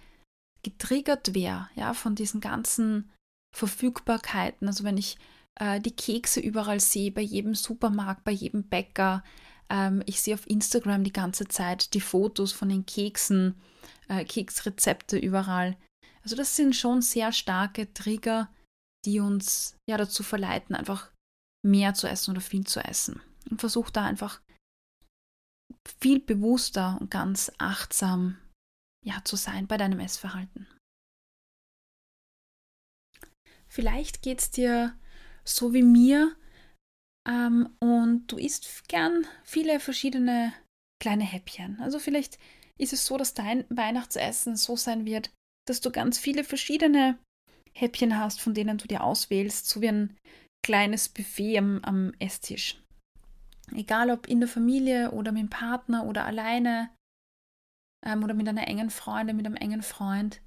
getriggert 0.62 1.35
wäre, 1.35 1.68
ja, 1.75 1.95
von 1.95 2.14
diesen 2.14 2.40
ganzen 2.40 3.11
Verfügbarkeiten. 3.57 4.68
Also 4.68 4.85
wenn 4.85 4.97
ich 4.97 5.18
äh, 5.59 5.80
die 5.80 5.95
Kekse 5.95 6.40
überall 6.40 6.80
sehe, 6.80 7.11
bei 7.11 7.21
jedem 7.21 7.54
Supermarkt, 7.54 8.25
bei 8.25 8.33
jedem 8.33 8.64
Bäcker. 8.64 9.23
Ähm, 9.68 10.02
ich 10.07 10.21
sehe 10.21 10.35
auf 10.35 10.49
Instagram 10.49 11.04
die 11.04 11.12
ganze 11.12 11.47
Zeit 11.47 11.95
die 11.95 12.00
Fotos 12.00 12.52
von 12.52 12.68
den 12.68 12.87
Keksen, 12.87 13.61
äh, 14.09 14.25
Keksrezepte 14.25 15.18
überall. 15.18 15.76
Also 16.23 16.37
das 16.37 16.57
sind 16.57 16.76
schon 16.76 17.02
sehr 17.02 17.33
starke 17.33 17.92
Trigger, 17.92 18.50
die 19.04 19.21
uns 19.21 19.76
ja 19.88 19.97
dazu 19.97 20.23
verleiten, 20.23 20.75
einfach 20.75 21.11
mehr 21.64 21.95
zu 21.95 22.09
essen 22.09 22.33
oder 22.33 22.40
viel 22.40 22.66
zu 22.66 22.80
essen. 22.80 23.21
Und 23.50 23.61
versuch 23.61 23.90
da 23.90 24.04
einfach 24.04 24.40
viel 26.01 26.21
bewusster 26.21 26.99
und 27.01 27.11
ganz 27.11 27.53
achtsam 27.59 28.39
ja, 29.05 29.23
zu 29.25 29.37
sein 29.37 29.67
bei 29.67 29.77
deinem 29.77 30.01
Essverhalten. 30.01 30.67
Vielleicht 33.69 34.23
geht 34.23 34.41
es 34.41 34.51
dir 34.51 34.99
so 35.45 35.73
wie 35.73 35.83
mir. 35.83 36.37
Ähm, 37.29 37.77
und 37.81 38.27
du 38.29 38.39
isst 38.39 38.89
gern 38.89 39.27
viele 39.45 39.81
verschiedene 39.81 40.53
kleine 41.01 41.25
Häppchen. 41.25 41.79
Also 41.81 41.99
vielleicht 41.99 42.39
ist 42.79 42.93
es 42.93 43.07
so, 43.07 43.17
dass 43.17 43.35
dein 43.35 43.65
Weihnachtsessen 43.69 44.57
so 44.57 44.77
sein 44.77 45.05
wird, 45.05 45.31
dass 45.67 45.81
du 45.81 45.91
ganz 45.91 46.19
viele 46.19 46.45
verschiedene 46.45 47.19
Häppchen 47.73 48.19
hast, 48.19 48.41
von 48.41 48.55
denen 48.55 48.79
du 48.79 48.89
dir 48.89 49.05
auswählst, 49.05 49.69
so 49.69 49.83
wie 49.83 49.89
ein 49.89 50.17
kleines 50.65 51.09
Buffet 51.09 51.59
am, 51.59 51.81
am 51.85 52.15
Esstisch. 52.19 52.83
Egal 53.75 54.11
ob 54.11 54.27
in 54.27 54.41
der 54.41 54.49
Familie 54.49 55.13
oder 55.13 55.33
mit 55.33 55.43
dem 55.43 55.51
Partner 55.51 56.07
oder 56.07 56.25
alleine 56.25 56.91
ähm, 58.05 58.23
oder 58.23 58.35
mit 58.35 58.49
einer 58.49 58.69
engen 58.69 58.91
Freundin, 58.91 59.37
mit 59.37 59.47
einem 59.47 59.57
engen 59.57 59.83
Freund. 59.83 60.41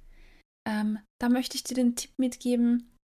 Ähm, 0.68 0.98
da 1.20 1.28
möchte 1.28 1.56
ich 1.56 1.64
dir 1.64 1.74
den 1.74 1.96
Tipp 1.96 2.12
mitgeben, 2.18 2.96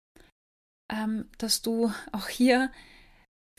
ähm, 0.92 1.30
dass 1.38 1.62
du 1.62 1.92
auch 2.12 2.28
hier 2.28 2.72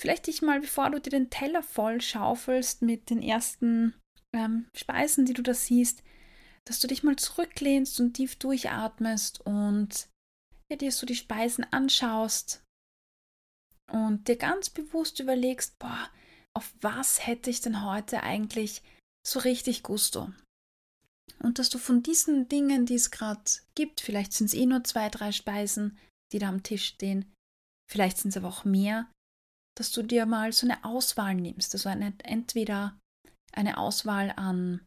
vielleicht 0.01 0.27
dich 0.27 0.43
mal, 0.43 0.61
bevor 0.61 0.91
du 0.91 1.01
dir 1.01 1.11
den 1.11 1.31
Teller 1.31 1.63
voll 1.63 2.01
schaufelst 2.01 2.83
mit 2.83 3.11
den 3.11 3.23
ersten 3.23 3.95
ähm, 4.35 4.69
Speisen, 4.77 5.27
die 5.27 5.35
du 5.35 5.43
da 5.43 5.55
siehst, 5.55 6.03
dass 6.65 6.81
du 6.81 6.87
dich 6.87 7.03
mal 7.03 7.17
zurücklehnst 7.17 7.99
und 8.01 8.15
tief 8.15 8.37
durchatmest 8.37 9.41
und 9.41 10.09
ja, 10.71 10.77
dir 10.77 10.93
so 10.93 11.07
die 11.07 11.17
Speisen 11.17 11.65
anschaust 11.73 12.63
und 13.91 14.29
dir 14.29 14.37
ganz 14.37 14.69
bewusst 14.69 15.19
überlegst, 15.19 15.79
boah, 15.79 16.11
auf 16.59 16.75
was 16.81 17.25
hätte 17.25 17.51
ich 17.51 17.61
denn 17.61 17.85
heute 17.85 18.25
eigentlich 18.25 18.83
so 19.25 19.39
richtig 19.39 19.85
Gusto? 19.85 20.33
Und 21.39 21.61
dass 21.61 21.69
du 21.69 21.79
von 21.79 22.03
diesen 22.03 22.49
Dingen, 22.49 22.85
die 22.85 22.97
es 22.97 23.13
gerade 23.13 23.45
gibt, 23.77 24.01
vielleicht 24.01 24.33
sind 24.33 24.49
es 24.49 24.55
eh 24.55 24.67
nur 24.67 24.83
zwei, 24.83 25.09
drei 25.09 25.31
Speisen, 25.31 25.97
die 26.33 26.41
da 26.41 26.49
am 26.49 26.65
Tisch 26.65 26.85
stehen, 26.85 27.33
vielleicht 27.89 28.19
sind 28.19 28.31
es 28.31 28.37
aber 28.37 28.49
auch 28.49 28.65
mehr, 28.65 29.09
dass 29.79 29.93
du 29.93 30.03
dir 30.03 30.27
mal 30.27 30.53
so 30.53 30.67
eine 30.67 30.85
Auswahl 30.85 31.37
nimmst. 31.37 31.75
Also 31.77 31.89
eine, 31.89 32.13
entweder 32.25 32.99
eine 33.53 33.79
Auswahl 33.79 34.33
an, 34.35 34.85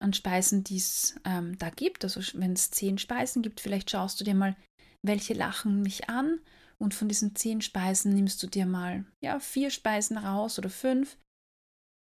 an 0.00 0.12
Speisen, 0.12 0.62
die 0.62 0.76
es 0.76 1.16
ähm, 1.24 1.58
da 1.58 1.70
gibt. 1.70 2.04
Also 2.04 2.20
wenn 2.38 2.52
es 2.52 2.70
zehn 2.70 2.98
Speisen 2.98 3.42
gibt, 3.42 3.60
vielleicht 3.60 3.90
schaust 3.90 4.20
du 4.20 4.24
dir 4.24 4.36
mal, 4.36 4.56
welche 5.04 5.34
lachen 5.34 5.82
mich 5.82 6.08
an. 6.08 6.40
Und 6.82 6.94
von 6.94 7.08
diesen 7.08 7.36
zehn 7.36 7.60
Speisen 7.60 8.14
nimmst 8.14 8.42
du 8.42 8.46
dir 8.46 8.66
mal 8.66 9.04
ja, 9.22 9.38
vier 9.38 9.70
Speisen 9.70 10.16
raus 10.16 10.58
oder 10.58 10.70
fünf. 10.70 11.18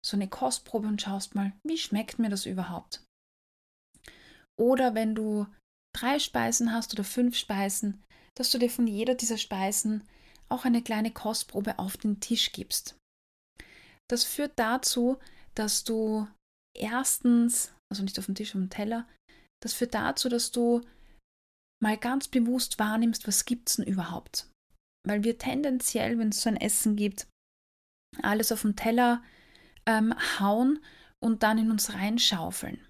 So 0.06 0.16
eine 0.16 0.28
Kostprobe 0.28 0.86
und 0.86 1.02
schaust 1.02 1.34
mal, 1.34 1.52
wie 1.66 1.76
schmeckt 1.76 2.18
mir 2.18 2.30
das 2.30 2.46
überhaupt? 2.46 3.04
Oder 4.58 4.94
wenn 4.94 5.14
du 5.14 5.46
drei 5.94 6.18
Speisen 6.18 6.72
hast 6.72 6.92
oder 6.92 7.04
fünf 7.04 7.36
Speisen, 7.36 8.02
dass 8.36 8.50
du 8.50 8.58
dir 8.58 8.70
von 8.70 8.86
jeder 8.86 9.14
dieser 9.14 9.38
Speisen 9.38 10.04
auch 10.48 10.64
eine 10.64 10.82
kleine 10.82 11.12
Kostprobe 11.12 11.78
auf 11.78 11.96
den 11.96 12.20
Tisch 12.20 12.52
gibst. 12.52 12.96
Das 14.08 14.24
führt 14.24 14.58
dazu, 14.58 15.18
dass 15.54 15.84
du 15.84 16.26
erstens, 16.76 17.72
also 17.90 18.02
nicht 18.02 18.18
auf 18.18 18.26
dem 18.26 18.34
Tisch, 18.34 18.50
auf 18.50 18.60
dem 18.60 18.70
Teller, 18.70 19.08
das 19.62 19.74
führt 19.74 19.94
dazu, 19.94 20.28
dass 20.28 20.50
du 20.50 20.80
mal 21.82 21.96
ganz 21.96 22.28
bewusst 22.28 22.78
wahrnimmst, 22.78 23.26
was 23.26 23.44
gibt 23.44 23.68
es 23.68 23.76
denn 23.76 23.86
überhaupt. 23.86 24.49
Weil 25.06 25.24
wir 25.24 25.38
tendenziell, 25.38 26.18
wenn 26.18 26.28
es 26.28 26.42
so 26.42 26.50
ein 26.50 26.56
Essen 26.56 26.96
gibt, 26.96 27.26
alles 28.22 28.52
auf 28.52 28.62
den 28.62 28.76
Teller 28.76 29.22
ähm, 29.86 30.14
hauen 30.38 30.78
und 31.20 31.42
dann 31.42 31.58
in 31.58 31.70
uns 31.70 31.94
reinschaufeln. 31.94 32.80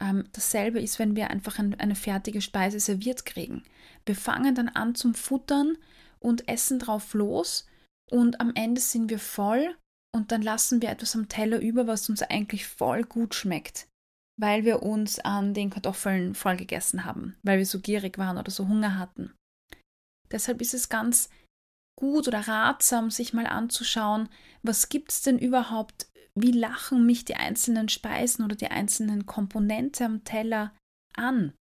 Ähm, 0.00 0.24
dasselbe 0.32 0.80
ist, 0.80 0.98
wenn 0.98 1.16
wir 1.16 1.30
einfach 1.30 1.58
ein, 1.58 1.78
eine 1.78 1.94
fertige 1.94 2.40
Speise 2.40 2.80
serviert 2.80 3.24
kriegen. 3.24 3.62
Wir 4.04 4.16
fangen 4.16 4.54
dann 4.54 4.68
an 4.68 4.94
zum 4.94 5.14
Futtern 5.14 5.78
und 6.18 6.48
essen 6.48 6.78
drauf 6.78 7.14
los 7.14 7.66
und 8.10 8.40
am 8.40 8.52
Ende 8.54 8.80
sind 8.80 9.10
wir 9.10 9.18
voll 9.18 9.76
und 10.14 10.32
dann 10.32 10.42
lassen 10.42 10.82
wir 10.82 10.90
etwas 10.90 11.14
am 11.14 11.28
Teller 11.28 11.60
über, 11.60 11.86
was 11.86 12.08
uns 12.08 12.22
eigentlich 12.22 12.66
voll 12.66 13.02
gut 13.02 13.34
schmeckt, 13.34 13.88
weil 14.40 14.64
wir 14.64 14.82
uns 14.82 15.18
an 15.20 15.54
den 15.54 15.70
Kartoffeln 15.70 16.34
voll 16.34 16.56
gegessen 16.56 17.04
haben, 17.04 17.36
weil 17.42 17.58
wir 17.58 17.66
so 17.66 17.80
gierig 17.80 18.18
waren 18.18 18.38
oder 18.38 18.50
so 18.50 18.68
Hunger 18.68 18.98
hatten. 18.98 19.32
Deshalb 20.32 20.60
ist 20.60 20.74
es 20.74 20.88
ganz 20.88 21.28
gut 21.98 22.26
oder 22.26 22.48
ratsam, 22.48 23.10
sich 23.10 23.32
mal 23.32 23.46
anzuschauen, 23.46 24.28
was 24.62 24.88
gibt 24.88 25.12
es 25.12 25.22
denn 25.22 25.38
überhaupt, 25.38 26.08
wie 26.34 26.52
lachen 26.52 27.04
mich 27.06 27.24
die 27.24 27.36
einzelnen 27.36 27.88
Speisen 27.88 28.44
oder 28.44 28.56
die 28.56 28.70
einzelnen 28.70 29.26
Komponenten 29.26 30.06
am 30.06 30.24
Teller 30.24 30.74
an. 31.14 31.52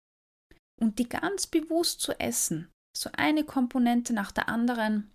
Und 0.81 0.99
die 0.99 1.09
ganz 1.09 1.47
bewusst 1.47 2.01
zu 2.01 2.19
essen, 2.19 2.71
so 2.97 3.11
eine 3.13 3.45
Komponente 3.45 4.15
nach 4.15 4.33
der 4.33 4.49
anderen 4.49 5.11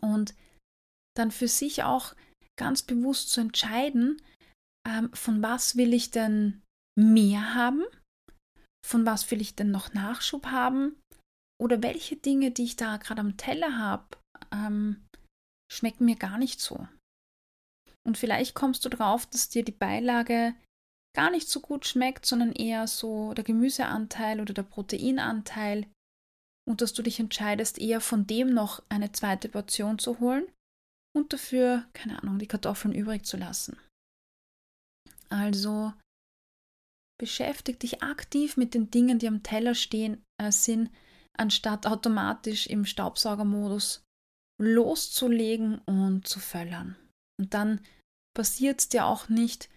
und 0.00 0.34
dann 1.16 1.30
für 1.30 1.48
sich 1.48 1.82
auch 1.84 2.14
ganz 2.58 2.82
bewusst 2.82 3.30
zu 3.30 3.40
entscheiden, 3.40 4.20
ähm, 4.88 5.12
von 5.12 5.42
was 5.42 5.76
will 5.76 5.94
ich 5.94 6.10
denn 6.10 6.62
mehr 6.98 7.54
haben, 7.54 7.84
von 8.84 9.06
was 9.06 9.30
will 9.30 9.40
ich 9.40 9.54
denn 9.54 9.70
noch 9.70 9.92
Nachschub 9.92 10.46
haben 10.46 10.96
oder 11.60 11.82
welche 11.82 12.16
Dinge, 12.16 12.50
die 12.50 12.64
ich 12.64 12.76
da 12.76 12.96
gerade 12.96 13.20
am 13.20 13.36
Teller 13.36 13.78
habe, 13.78 14.06
ähm, 14.52 15.04
schmecken 15.70 16.06
mir 16.06 16.16
gar 16.16 16.38
nicht 16.38 16.60
so. 16.60 16.88
Und 18.06 18.16
vielleicht 18.16 18.54
kommst 18.54 18.84
du 18.84 18.88
drauf, 18.88 19.26
dass 19.26 19.50
dir 19.50 19.62
die 19.62 19.72
Beilage 19.72 20.54
gar 21.14 21.30
nicht 21.30 21.48
so 21.48 21.60
gut 21.60 21.86
schmeckt, 21.86 22.24
sondern 22.24 22.52
eher 22.52 22.86
so 22.86 23.34
der 23.34 23.44
Gemüseanteil 23.44 24.40
oder 24.40 24.54
der 24.54 24.62
Proteinanteil 24.62 25.86
und 26.66 26.80
dass 26.80 26.92
du 26.92 27.02
dich 27.02 27.20
entscheidest, 27.20 27.78
eher 27.78 28.00
von 28.00 28.26
dem 28.26 28.54
noch 28.54 28.82
eine 28.88 29.12
zweite 29.12 29.48
Portion 29.48 29.98
zu 29.98 30.20
holen 30.20 30.44
und 31.14 31.32
dafür, 31.32 31.86
keine 31.92 32.22
Ahnung, 32.22 32.38
die 32.38 32.46
Kartoffeln 32.46 32.94
übrig 32.94 33.26
zu 33.26 33.36
lassen. 33.36 33.78
Also 35.28 35.92
beschäftige 37.18 37.78
dich 37.78 38.02
aktiv 38.02 38.56
mit 38.56 38.72
den 38.72 38.90
Dingen, 38.90 39.18
die 39.18 39.28
am 39.28 39.42
Teller 39.42 39.74
stehen, 39.74 40.22
äh, 40.40 40.50
sind, 40.50 40.90
anstatt 41.36 41.86
automatisch 41.86 42.66
im 42.66 42.84
Staubsaugermodus 42.84 44.02
loszulegen 44.58 45.78
und 45.86 46.26
zu 46.26 46.38
völlern. 46.38 46.96
Und 47.38 47.54
dann 47.54 47.80
passiert 48.34 48.80
es 48.80 48.88
dir 48.88 49.06
auch 49.06 49.28
nicht, 49.28 49.70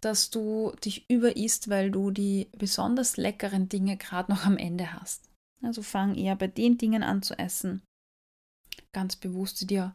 dass 0.00 0.30
du 0.30 0.72
dich 0.84 1.08
überisst, 1.08 1.68
weil 1.68 1.90
du 1.90 2.10
die 2.10 2.48
besonders 2.56 3.16
leckeren 3.16 3.68
Dinge 3.68 3.96
gerade 3.96 4.32
noch 4.32 4.44
am 4.44 4.56
Ende 4.56 4.92
hast. 4.92 5.30
Also 5.62 5.82
fang 5.82 6.16
eher 6.16 6.34
bei 6.34 6.48
den 6.48 6.76
Dingen 6.76 7.04
an 7.04 7.22
zu 7.22 7.38
essen, 7.38 7.82
ganz 8.92 9.14
bewusst, 9.16 9.60
die 9.60 9.66
dir 9.66 9.94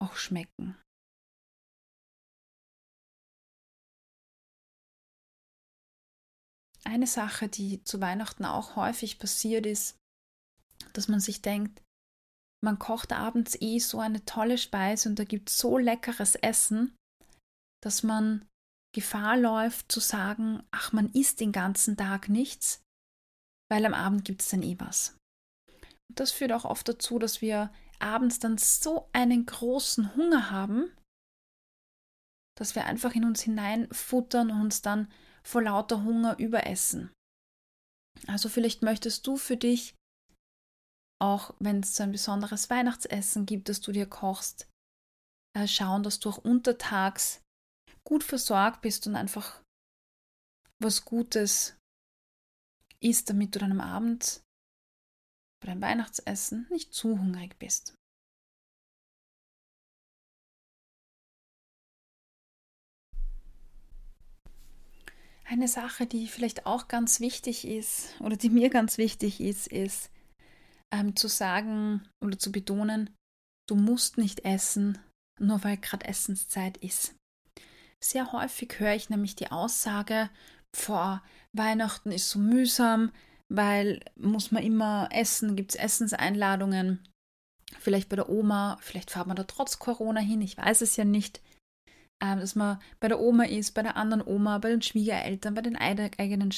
auch 0.00 0.16
schmecken. 0.16 0.76
Eine 6.90 7.06
Sache, 7.06 7.48
die 7.48 7.84
zu 7.84 8.00
Weihnachten 8.00 8.44
auch 8.44 8.74
häufig 8.74 9.20
passiert 9.20 9.64
ist, 9.64 9.96
dass 10.92 11.06
man 11.06 11.20
sich 11.20 11.40
denkt, 11.40 11.80
man 12.64 12.80
kocht 12.80 13.12
abends 13.12 13.56
eh 13.60 13.78
so 13.78 14.00
eine 14.00 14.24
tolle 14.24 14.58
Speise 14.58 15.08
und 15.08 15.16
da 15.16 15.22
gibt 15.22 15.50
so 15.50 15.78
leckeres 15.78 16.34
Essen, 16.34 16.96
dass 17.80 18.02
man 18.02 18.44
Gefahr 18.92 19.36
läuft 19.36 19.92
zu 19.92 20.00
sagen, 20.00 20.64
ach, 20.72 20.92
man 20.92 21.12
isst 21.12 21.38
den 21.38 21.52
ganzen 21.52 21.96
Tag 21.96 22.28
nichts, 22.28 22.82
weil 23.70 23.86
am 23.86 23.94
Abend 23.94 24.24
gibt 24.24 24.42
es 24.42 24.48
dann 24.48 24.64
eh 24.64 24.74
was. 24.80 25.16
Und 26.08 26.18
das 26.18 26.32
führt 26.32 26.50
auch 26.50 26.64
oft 26.64 26.88
dazu, 26.88 27.20
dass 27.20 27.40
wir 27.40 27.72
abends 28.00 28.40
dann 28.40 28.58
so 28.58 29.08
einen 29.12 29.46
großen 29.46 30.16
Hunger 30.16 30.50
haben, 30.50 30.90
dass 32.58 32.74
wir 32.74 32.86
einfach 32.86 33.14
in 33.14 33.24
uns 33.24 33.42
hineinfuttern 33.42 34.50
und 34.50 34.60
uns 34.60 34.82
dann 34.82 35.06
vor 35.42 35.62
lauter 35.62 36.02
Hunger 36.04 36.38
überessen. 36.38 37.12
Also 38.26 38.48
vielleicht 38.48 38.82
möchtest 38.82 39.26
du 39.26 39.36
für 39.36 39.56
dich, 39.56 39.94
auch 41.20 41.54
wenn 41.58 41.80
es 41.80 41.96
so 41.96 42.02
ein 42.02 42.12
besonderes 42.12 42.70
Weihnachtsessen 42.70 43.46
gibt, 43.46 43.68
das 43.68 43.80
du 43.80 43.92
dir 43.92 44.06
kochst, 44.06 44.68
äh, 45.56 45.66
schauen, 45.66 46.02
dass 46.02 46.20
du 46.20 46.30
auch 46.30 46.38
untertags 46.38 47.42
gut 48.04 48.24
versorgt 48.24 48.80
bist 48.82 49.06
und 49.06 49.16
einfach 49.16 49.62
was 50.82 51.04
Gutes 51.04 51.76
isst, 53.00 53.28
damit 53.30 53.54
du 53.54 53.58
dann 53.58 53.72
am 53.72 53.80
Abend 53.80 54.42
bei 55.60 55.66
deinem 55.66 55.82
Weihnachtsessen 55.82 56.66
nicht 56.70 56.94
zu 56.94 57.18
hungrig 57.18 57.58
bist. 57.58 57.94
Eine 65.50 65.66
Sache, 65.66 66.06
die 66.06 66.28
vielleicht 66.28 66.64
auch 66.64 66.86
ganz 66.86 67.18
wichtig 67.18 67.66
ist 67.66 68.14
oder 68.20 68.36
die 68.36 68.50
mir 68.50 68.70
ganz 68.70 68.98
wichtig 68.98 69.40
ist, 69.40 69.66
ist 69.66 70.08
ähm, 70.92 71.16
zu 71.16 71.26
sagen 71.26 72.08
oder 72.24 72.38
zu 72.38 72.52
betonen, 72.52 73.10
du 73.68 73.74
musst 73.74 74.16
nicht 74.16 74.44
essen, 74.44 74.98
nur 75.40 75.64
weil 75.64 75.76
gerade 75.76 76.06
Essenszeit 76.06 76.76
ist. 76.76 77.16
Sehr 78.00 78.30
häufig 78.30 78.78
höre 78.78 78.94
ich 78.94 79.10
nämlich 79.10 79.34
die 79.34 79.50
Aussage, 79.50 80.30
vor 80.72 81.20
Weihnachten 81.52 82.12
ist 82.12 82.30
so 82.30 82.38
mühsam, 82.38 83.10
weil 83.48 84.04
muss 84.14 84.52
man 84.52 84.62
immer 84.62 85.08
essen, 85.10 85.56
gibt 85.56 85.74
es 85.74 85.80
Essenseinladungen, 85.80 87.04
vielleicht 87.80 88.08
bei 88.08 88.14
der 88.14 88.28
Oma, 88.28 88.78
vielleicht 88.82 89.10
fahrt 89.10 89.26
man 89.26 89.36
da 89.36 89.42
trotz 89.42 89.80
Corona 89.80 90.20
hin, 90.20 90.42
ich 90.42 90.56
weiß 90.56 90.80
es 90.82 90.94
ja 90.94 91.04
nicht 91.04 91.40
dass 92.20 92.54
man 92.54 92.80
bei 93.00 93.08
der 93.08 93.20
Oma 93.20 93.44
ist, 93.44 93.72
bei 93.72 93.82
der 93.82 93.96
anderen 93.96 94.26
Oma, 94.26 94.58
bei 94.58 94.70
den 94.70 94.82
Schwiegereltern, 94.82 95.54
bei 95.54 95.62
den 95.62 95.76
eigenen 95.76 96.52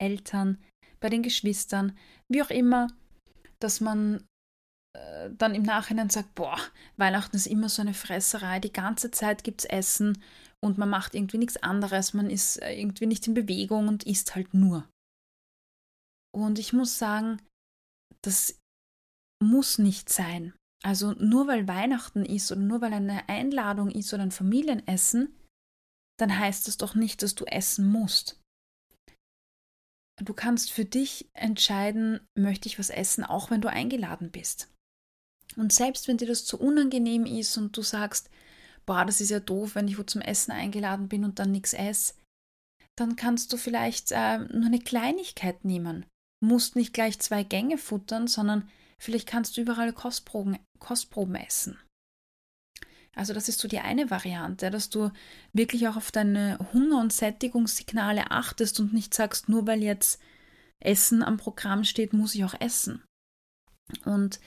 Eltern, 0.00 0.58
bei 1.00 1.08
den 1.08 1.22
Geschwistern, 1.22 1.96
wie 2.28 2.42
auch 2.42 2.50
immer, 2.50 2.88
dass 3.60 3.80
man 3.80 4.26
äh, 4.96 5.30
dann 5.36 5.54
im 5.54 5.62
Nachhinein 5.62 6.10
sagt, 6.10 6.34
boah, 6.34 6.58
Weihnachten 6.96 7.36
ist 7.36 7.46
immer 7.46 7.68
so 7.68 7.82
eine 7.82 7.94
Fresserei, 7.94 8.60
die 8.60 8.72
ganze 8.72 9.10
Zeit 9.10 9.44
gibt 9.44 9.60
es 9.60 9.64
Essen 9.66 10.22
und 10.64 10.78
man 10.78 10.90
macht 10.90 11.14
irgendwie 11.14 11.38
nichts 11.38 11.56
anderes, 11.62 12.14
man 12.14 12.30
ist 12.30 12.56
äh, 12.62 12.78
irgendwie 12.78 13.06
nicht 13.06 13.26
in 13.26 13.34
Bewegung 13.34 13.88
und 13.88 14.04
isst 14.04 14.34
halt 14.34 14.54
nur. 14.54 14.88
Und 16.34 16.58
ich 16.58 16.72
muss 16.72 16.98
sagen, 16.98 17.40
das 18.22 18.58
muss 19.42 19.78
nicht 19.78 20.08
sein. 20.08 20.54
Also 20.84 21.12
nur 21.12 21.46
weil 21.48 21.66
Weihnachten 21.66 22.24
ist 22.24 22.52
oder 22.52 22.60
nur 22.60 22.80
weil 22.80 22.92
eine 22.92 23.28
Einladung 23.28 23.90
ist 23.90 24.12
oder 24.14 24.22
ein 24.22 24.30
Familienessen, 24.30 25.34
dann 26.18 26.38
heißt 26.38 26.68
das 26.68 26.76
doch 26.76 26.94
nicht, 26.94 27.22
dass 27.22 27.34
du 27.34 27.44
essen 27.44 27.90
musst. 27.90 28.40
Du 30.22 30.34
kannst 30.34 30.72
für 30.72 30.84
dich 30.84 31.28
entscheiden, 31.34 32.20
möchte 32.36 32.68
ich 32.68 32.78
was 32.78 32.90
essen, 32.90 33.24
auch 33.24 33.50
wenn 33.50 33.60
du 33.60 33.70
eingeladen 33.70 34.30
bist. 34.30 34.68
Und 35.56 35.72
selbst 35.72 36.08
wenn 36.08 36.18
dir 36.18 36.26
das 36.26 36.44
zu 36.44 36.58
unangenehm 36.58 37.24
ist 37.24 37.56
und 37.56 37.76
du 37.76 37.82
sagst, 37.82 38.30
boah, 38.84 39.04
das 39.04 39.20
ist 39.20 39.30
ja 39.30 39.40
doof, 39.40 39.74
wenn 39.74 39.88
ich 39.88 39.98
wo 39.98 40.02
zum 40.02 40.20
Essen 40.20 40.50
eingeladen 40.50 41.08
bin 41.08 41.24
und 41.24 41.38
dann 41.38 41.52
nichts 41.52 41.72
esse, 41.72 42.14
dann 42.96 43.16
kannst 43.16 43.52
du 43.52 43.56
vielleicht 43.56 44.10
äh, 44.10 44.38
nur 44.38 44.66
eine 44.66 44.80
Kleinigkeit 44.80 45.64
nehmen. 45.64 46.04
Musst 46.40 46.74
nicht 46.74 46.92
gleich 46.92 47.18
zwei 47.18 47.44
Gänge 47.44 47.78
futtern, 47.78 48.26
sondern 48.26 48.68
Vielleicht 49.00 49.28
kannst 49.28 49.56
du 49.56 49.60
überall 49.60 49.92
Kostproben, 49.92 50.58
Kostproben 50.78 51.34
essen. 51.36 51.78
Also 53.14 53.32
das 53.34 53.48
ist 53.48 53.58
so 53.58 53.66
die 53.66 53.80
eine 53.80 54.10
Variante, 54.10 54.70
dass 54.70 54.90
du 54.90 55.10
wirklich 55.52 55.88
auch 55.88 55.96
auf 55.96 56.12
deine 56.12 56.58
Hunger- 56.72 57.00
und 57.00 57.12
Sättigungssignale 57.12 58.30
achtest 58.30 58.78
und 58.78 58.92
nicht 58.92 59.12
sagst, 59.12 59.48
nur 59.48 59.66
weil 59.66 59.82
jetzt 59.82 60.20
Essen 60.80 61.22
am 61.22 61.36
Programm 61.36 61.84
steht, 61.84 62.12
muss 62.12 62.34
ich 62.34 62.44
auch 62.44 62.54
essen. 62.60 63.02
Und 64.04 64.38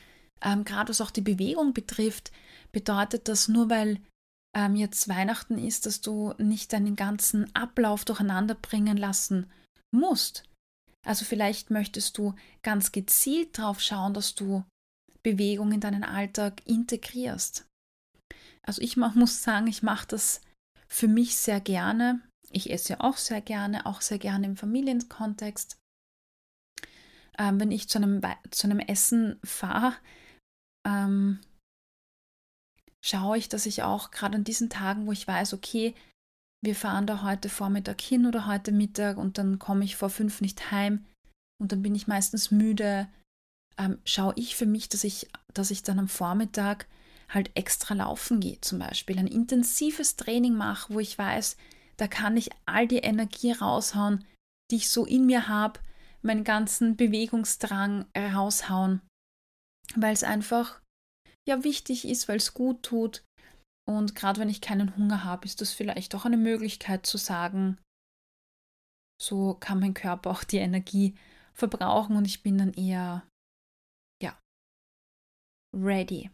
ähm, 0.41 0.63
gerade 0.63 0.89
was 0.89 1.01
auch 1.01 1.11
die 1.11 1.21
Bewegung 1.21 1.73
betrifft, 1.73 2.31
bedeutet 2.71 3.27
das 3.27 3.47
nur 3.47 3.69
weil 3.69 3.99
ähm, 4.55 4.75
jetzt 4.75 5.07
Weihnachten 5.07 5.57
ist, 5.57 5.85
dass 5.85 6.01
du 6.01 6.33
nicht 6.37 6.73
deinen 6.73 6.95
ganzen 6.95 7.53
Ablauf 7.55 8.05
durcheinander 8.05 8.55
bringen 8.55 8.97
lassen 8.97 9.51
musst. 9.91 10.43
Also 11.05 11.25
vielleicht 11.25 11.71
möchtest 11.71 12.17
du 12.17 12.35
ganz 12.61 12.91
gezielt 12.91 13.57
darauf 13.57 13.79
schauen, 13.81 14.13
dass 14.13 14.35
du 14.35 14.63
Bewegung 15.23 15.71
in 15.71 15.79
deinen 15.79 16.03
Alltag 16.03 16.61
integrierst. 16.65 17.65
Also 18.63 18.81
ich 18.81 18.97
muss 18.97 19.43
sagen, 19.43 19.67
ich 19.67 19.83
mache 19.83 20.07
das 20.07 20.41
für 20.87 21.07
mich 21.07 21.37
sehr 21.37 21.59
gerne. 21.59 22.21
Ich 22.51 22.69
esse 22.69 22.93
ja 22.93 22.99
auch 22.99 23.17
sehr 23.17 23.41
gerne, 23.41 23.85
auch 23.85 24.01
sehr 24.01 24.19
gerne 24.19 24.45
im 24.45 24.57
Familienkontext. 24.57 25.77
Ähm, 27.37 27.59
wenn 27.59 27.71
ich 27.71 27.89
zu 27.89 27.97
einem, 27.97 28.21
zu 28.51 28.67
einem 28.67 28.79
Essen 28.79 29.39
fahre, 29.43 29.95
ähm, 30.85 31.39
schaue 33.03 33.37
ich, 33.37 33.49
dass 33.49 33.65
ich 33.65 33.83
auch 33.83 34.11
gerade 34.11 34.35
an 34.35 34.43
diesen 34.43 34.69
Tagen, 34.69 35.07
wo 35.07 35.11
ich 35.11 35.27
weiß, 35.27 35.53
okay, 35.53 35.95
wir 36.63 36.75
fahren 36.75 37.07
da 37.07 37.23
heute 37.23 37.49
Vormittag 37.49 38.01
hin 38.01 38.25
oder 38.25 38.45
heute 38.45 38.71
Mittag 38.71 39.17
und 39.17 39.37
dann 39.37 39.59
komme 39.59 39.83
ich 39.83 39.95
vor 39.95 40.09
fünf 40.09 40.41
nicht 40.41 40.71
heim 40.71 41.05
und 41.59 41.71
dann 41.71 41.81
bin 41.81 41.95
ich 41.95 42.07
meistens 42.07 42.51
müde, 42.51 43.07
ähm, 43.77 43.99
schaue 44.05 44.33
ich 44.35 44.55
für 44.55 44.65
mich, 44.65 44.89
dass 44.89 45.03
ich, 45.03 45.27
dass 45.53 45.71
ich 45.71 45.83
dann 45.83 45.99
am 45.99 46.07
Vormittag 46.07 46.87
halt 47.29 47.51
extra 47.55 47.93
laufen 47.95 48.39
gehe, 48.39 48.59
zum 48.61 48.79
Beispiel 48.79 49.17
ein 49.17 49.27
intensives 49.27 50.15
Training 50.15 50.53
mache, 50.53 50.93
wo 50.93 50.99
ich 50.99 51.17
weiß, 51.17 51.57
da 51.97 52.07
kann 52.07 52.37
ich 52.37 52.49
all 52.65 52.87
die 52.87 52.97
Energie 52.97 53.51
raushauen, 53.51 54.25
die 54.69 54.77
ich 54.77 54.89
so 54.89 55.05
in 55.05 55.25
mir 55.25 55.47
habe, 55.47 55.79
meinen 56.21 56.43
ganzen 56.43 56.95
Bewegungsdrang 56.95 58.05
raushauen, 58.15 59.01
weil 59.95 60.13
es 60.13 60.23
einfach 60.23 60.79
ja 61.47 61.63
wichtig 61.63 62.07
ist, 62.07 62.27
weil 62.27 62.37
es 62.37 62.53
gut 62.53 62.83
tut. 62.83 63.23
Und 63.87 64.15
gerade 64.15 64.39
wenn 64.39 64.49
ich 64.49 64.61
keinen 64.61 64.95
Hunger 64.95 65.23
habe, 65.23 65.45
ist 65.45 65.61
das 65.61 65.73
vielleicht 65.73 66.15
auch 66.15 66.25
eine 66.25 66.37
Möglichkeit 66.37 67.05
zu 67.05 67.17
sagen, 67.17 67.77
so 69.21 69.55
kann 69.55 69.79
mein 69.79 69.93
Körper 69.93 70.31
auch 70.31 70.43
die 70.43 70.57
Energie 70.57 71.15
verbrauchen 71.53 72.15
und 72.15 72.25
ich 72.25 72.43
bin 72.43 72.57
dann 72.57 72.73
eher, 72.73 73.27
ja, 74.21 74.39
ready. 75.75 76.29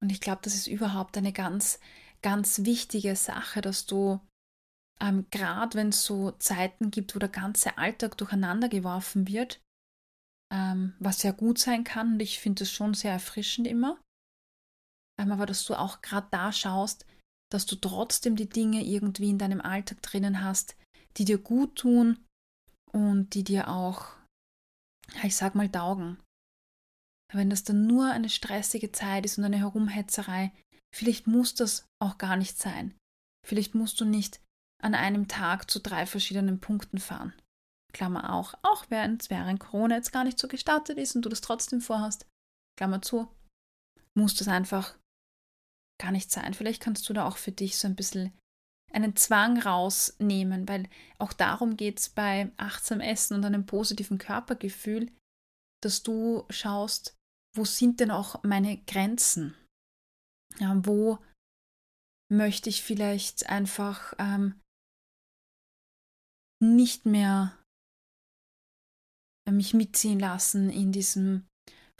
Und 0.00 0.10
ich 0.10 0.20
glaube, 0.20 0.40
das 0.42 0.54
ist 0.54 0.66
überhaupt 0.66 1.16
eine 1.16 1.32
ganz, 1.32 1.80
ganz 2.22 2.64
wichtige 2.64 3.16
Sache, 3.16 3.60
dass 3.60 3.86
du 3.86 4.20
ähm, 5.00 5.26
gerade 5.30 5.76
wenn 5.76 5.88
es 5.88 6.04
so 6.04 6.32
Zeiten 6.32 6.90
gibt, 6.90 7.14
wo 7.14 7.18
der 7.18 7.28
ganze 7.28 7.78
Alltag 7.78 8.18
durcheinander 8.18 8.68
geworfen 8.68 9.26
wird, 9.26 9.60
ähm, 10.52 10.94
was 10.98 11.22
ja 11.22 11.32
gut 11.32 11.58
sein 11.58 11.84
kann 11.84 12.14
und 12.14 12.20
ich 12.20 12.38
finde 12.38 12.64
es 12.64 12.70
schon 12.70 12.94
sehr 12.94 13.12
erfrischend 13.12 13.66
immer, 13.66 14.00
ähm, 15.20 15.32
aber 15.32 15.46
dass 15.46 15.64
du 15.64 15.74
auch 15.78 16.00
gerade 16.00 16.28
da 16.30 16.52
schaust, 16.52 17.06
dass 17.52 17.66
du 17.66 17.76
trotzdem 17.76 18.36
die 18.36 18.48
Dinge 18.48 18.84
irgendwie 18.84 19.30
in 19.30 19.38
deinem 19.38 19.60
Alltag 19.60 20.02
drinnen 20.02 20.42
hast, 20.42 20.76
die 21.16 21.24
dir 21.24 21.38
gut 21.38 21.76
tun 21.76 22.24
und 22.92 23.34
die 23.34 23.44
dir 23.44 23.68
auch, 23.68 24.06
ich 25.22 25.36
sag 25.36 25.54
mal, 25.54 25.68
taugen. 25.68 26.18
Wenn 27.32 27.50
das 27.50 27.64
dann 27.64 27.86
nur 27.86 28.10
eine 28.10 28.28
stressige 28.28 28.92
Zeit 28.92 29.24
ist 29.24 29.38
und 29.38 29.44
eine 29.44 29.58
Herumhetzerei, 29.58 30.52
vielleicht 30.94 31.26
muss 31.26 31.54
das 31.54 31.86
auch 32.02 32.18
gar 32.18 32.36
nicht 32.36 32.58
sein. 32.58 32.94
Vielleicht 33.46 33.74
musst 33.74 34.00
du 34.00 34.04
nicht 34.04 34.40
an 34.82 34.94
einem 34.94 35.28
Tag 35.28 35.70
zu 35.70 35.80
drei 35.80 36.06
verschiedenen 36.06 36.60
Punkten 36.60 36.98
fahren. 36.98 37.34
Klammer 37.92 38.32
auch, 38.32 38.54
auch 38.62 38.86
während, 38.88 39.30
während 39.30 39.60
Corona 39.60 39.96
jetzt 39.96 40.12
gar 40.12 40.24
nicht 40.24 40.38
so 40.38 40.48
gestartet 40.48 40.98
ist 40.98 41.16
und 41.16 41.22
du 41.22 41.28
das 41.28 41.40
trotzdem 41.40 41.80
vorhast, 41.80 42.26
Klammer 42.76 43.02
zu, 43.02 43.28
muss 44.16 44.34
das 44.34 44.48
einfach 44.48 44.96
gar 46.00 46.10
nicht 46.10 46.30
sein. 46.30 46.54
Vielleicht 46.54 46.82
kannst 46.82 47.08
du 47.08 47.12
da 47.12 47.26
auch 47.26 47.36
für 47.36 47.52
dich 47.52 47.78
so 47.78 47.86
ein 47.86 47.94
bisschen 47.94 48.32
einen 48.92 49.14
Zwang 49.14 49.58
rausnehmen, 49.58 50.68
weil 50.68 50.88
auch 51.18 51.32
darum 51.32 51.76
geht 51.76 52.00
es 52.00 52.08
bei 52.08 52.50
achtsam 52.56 53.00
Essen 53.00 53.34
und 53.34 53.44
einem 53.44 53.66
positiven 53.66 54.18
Körpergefühl, 54.18 55.12
dass 55.82 56.02
du 56.02 56.44
schaust, 56.50 57.16
wo 57.56 57.64
sind 57.64 58.00
denn 58.00 58.10
auch 58.10 58.42
meine 58.42 58.78
Grenzen? 58.84 59.54
Ja, 60.58 60.74
wo 60.84 61.18
möchte 62.32 62.68
ich 62.68 62.82
vielleicht 62.82 63.48
einfach 63.48 64.14
ähm, 64.18 64.60
nicht 66.62 67.06
mehr 67.06 67.56
mich 69.50 69.74
mitziehen 69.74 70.20
lassen 70.20 70.70
in 70.70 70.92
diesem 70.92 71.46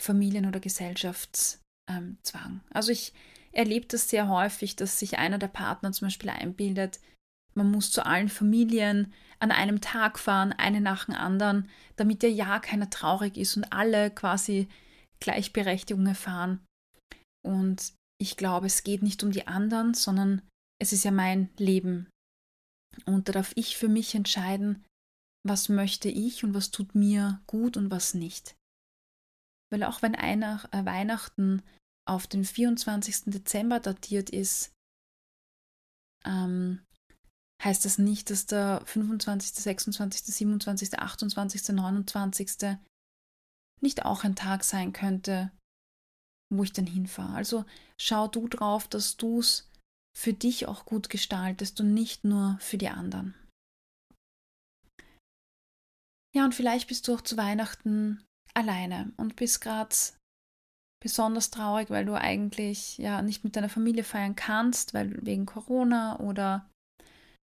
Familien- 0.01 0.47
oder 0.47 0.61
Gesellschaftszwang. 0.61 1.61
Ähm, 1.89 2.61
also 2.71 2.93
ich 2.93 3.13
erlebe 3.53 3.87
das 3.87 4.09
sehr 4.09 4.29
häufig, 4.29 4.77
dass 4.77 4.99
sich 4.99 5.19
einer 5.19 5.39
der 5.39 5.49
Partner 5.49 5.93
zum 5.93 6.07
Beispiel 6.07 6.31
einbildet, 6.31 7.01
man 7.55 7.71
muss 7.71 7.91
zu 7.91 8.07
allen 8.07 8.29
Familien 8.29 9.13
an 9.39 9.51
einem 9.51 9.81
Tag 9.81 10.19
fahren, 10.19 10.53
eine 10.53 10.81
nach 10.81 11.07
dem 11.07 11.15
anderen, 11.15 11.69
damit 11.97 12.23
der 12.23 12.31
ja 12.31 12.61
keiner 12.61 12.91
traurig 12.91 13.37
ist 13.37 13.57
und 13.57 13.73
alle 13.73 14.11
quasi 14.11 14.69
Gleichberechtigung 15.19 16.07
erfahren. 16.07 16.65
Und 17.45 17.95
ich 18.21 18.37
glaube, 18.37 18.67
es 18.67 18.85
geht 18.85 19.03
nicht 19.03 19.23
um 19.25 19.33
die 19.33 19.47
anderen, 19.47 19.95
sondern 19.95 20.43
es 20.81 20.93
ist 20.93 21.05
ja 21.05 21.11
mein 21.11 21.51
Leben. 21.57 22.09
Und 23.07 23.29
da 23.29 23.33
darf 23.33 23.53
ich 23.57 23.77
für 23.77 23.89
mich 23.89 24.15
entscheiden, 24.15 24.85
was 25.47 25.69
möchte 25.69 26.09
ich 26.09 26.45
und 26.45 26.55
was 26.55 26.71
tut 26.71 26.95
mir 26.95 27.41
gut 27.47 27.77
und 27.77 27.91
was 27.91 28.15
nicht. 28.15 28.57
Weil 29.73 29.85
auch 29.85 30.03
wenn 30.03 30.15
einer, 30.15 30.69
äh, 30.73 30.85
Weihnachten 30.85 31.63
auf 32.11 32.27
den 32.27 32.45
24. 32.45 33.27
Dezember 33.27 33.79
datiert 33.79 34.31
ist, 34.31 34.73
ähm, 36.25 36.85
heißt 37.63 37.85
das 37.85 37.99
nicht, 37.99 38.31
dass 38.31 38.47
der 38.47 38.83
25., 38.85 39.53
26., 39.55 40.23
27., 40.25 40.99
28., 40.99 41.69
29. 41.69 42.79
nicht 43.81 44.05
auch 44.05 44.25
ein 44.25 44.35
Tag 44.35 44.65
sein 44.65 44.93
könnte, 44.93 45.53
wo 46.53 46.65
ich 46.65 46.73
dann 46.73 46.87
hinfahre. 46.87 47.35
Also 47.35 47.65
schau 48.01 48.27
du 48.27 48.49
drauf, 48.49 48.89
dass 48.89 49.17
du 49.17 49.39
es 49.39 49.71
für 50.19 50.33
dich 50.33 50.67
auch 50.67 50.85
gut 50.85 51.11
gestaltest 51.11 51.81
und 51.81 51.95
nicht 51.95 52.25
nur 52.25 52.59
für 52.61 52.77
die 52.77 52.89
anderen. 52.89 53.35
Ja, 56.35 56.45
und 56.45 56.55
vielleicht 56.55 56.89
bist 56.89 57.07
du 57.07 57.15
auch 57.15 57.21
zu 57.21 57.37
Weihnachten 57.37 58.25
alleine 58.55 59.13
und 59.17 59.37
bist 59.37 59.61
gerade 59.61 59.95
besonders 61.03 61.51
traurig, 61.51 61.91
weil 61.91 62.05
du 62.05 62.15
eigentlich 62.15 62.99
ja 62.99 63.23
nicht 63.23 63.45
mit 63.45 63.57
deiner 63.57 63.69
Familie 63.69 64.05
feiern 64.05 64.37
kannst, 64.37 64.95
weil 64.95 65.19
wegen 65.25 65.47
Corona 65.47 66.19
oder 66.21 66.69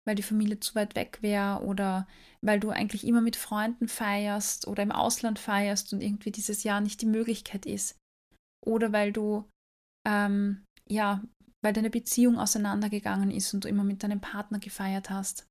weil 0.07 0.15
die 0.15 0.23
Familie 0.23 0.59
zu 0.59 0.73
weit 0.75 0.95
weg 0.95 1.19
wäre 1.21 1.61
oder 1.63 2.07
weil 2.41 2.59
du 2.59 2.69
eigentlich 2.69 3.05
immer 3.05 3.21
mit 3.21 3.35
Freunden 3.35 3.87
feierst 3.87 4.67
oder 4.67 4.81
im 4.81 4.91
Ausland 4.91 5.37
feierst 5.37 5.93
und 5.93 6.01
irgendwie 6.01 6.31
dieses 6.31 6.63
Jahr 6.63 6.81
nicht 6.81 7.01
die 7.01 7.07
Möglichkeit 7.07 7.65
ist. 7.65 7.97
Oder 8.65 8.91
weil 8.91 9.11
du 9.11 9.47
ähm, 10.07 10.63
ja 10.89 11.21
weil 11.63 11.73
deine 11.73 11.89
Beziehung 11.89 12.39
auseinandergegangen 12.39 13.31
ist 13.31 13.53
und 13.53 13.63
du 13.63 13.67
immer 13.67 13.83
mit 13.83 14.03
deinem 14.03 14.19
Partner 14.19 14.59
gefeiert 14.59 15.09
hast. 15.09 15.45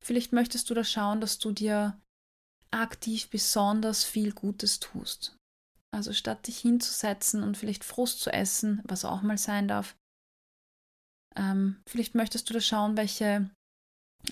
Vielleicht 0.00 0.32
möchtest 0.32 0.70
du 0.70 0.74
da 0.74 0.84
schauen, 0.84 1.20
dass 1.20 1.38
du 1.38 1.52
dir 1.52 2.00
aktiv 2.70 3.28
besonders 3.28 4.04
viel 4.04 4.32
Gutes 4.32 4.80
tust. 4.80 5.36
Also 5.96 6.12
statt 6.12 6.46
dich 6.46 6.58
hinzusetzen 6.58 7.42
und 7.42 7.56
vielleicht 7.56 7.82
Frust 7.82 8.20
zu 8.20 8.30
essen, 8.30 8.82
was 8.84 9.06
auch 9.06 9.22
mal 9.22 9.38
sein 9.38 9.66
darf, 9.66 9.96
ähm, 11.34 11.80
vielleicht 11.88 12.14
möchtest 12.14 12.50
du 12.50 12.52
da 12.52 12.60
schauen, 12.60 12.98
welche 12.98 13.50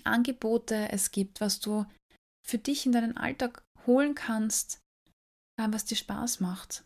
Angebote 0.04 0.90
es 0.90 1.10
gibt, 1.10 1.40
was 1.40 1.60
du 1.60 1.86
für 2.46 2.58
dich 2.58 2.84
in 2.84 2.92
deinen 2.92 3.16
Alltag 3.16 3.64
holen 3.86 4.14
kannst, 4.14 4.78
äh, 5.58 5.66
was 5.70 5.86
dir 5.86 5.96
Spaß 5.96 6.40
macht. 6.40 6.84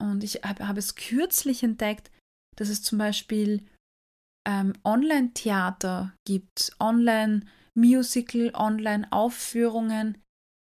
Und 0.00 0.24
ich 0.24 0.36
habe 0.36 0.66
hab 0.66 0.78
es 0.78 0.94
kürzlich 0.94 1.62
entdeckt, 1.62 2.10
dass 2.56 2.70
es 2.70 2.82
zum 2.82 2.96
Beispiel 2.96 3.62
ähm, 4.46 4.72
Online-Theater 4.84 6.14
gibt, 6.26 6.72
Online-Musical, 6.80 8.52
Online-Aufführungen. 8.54 10.22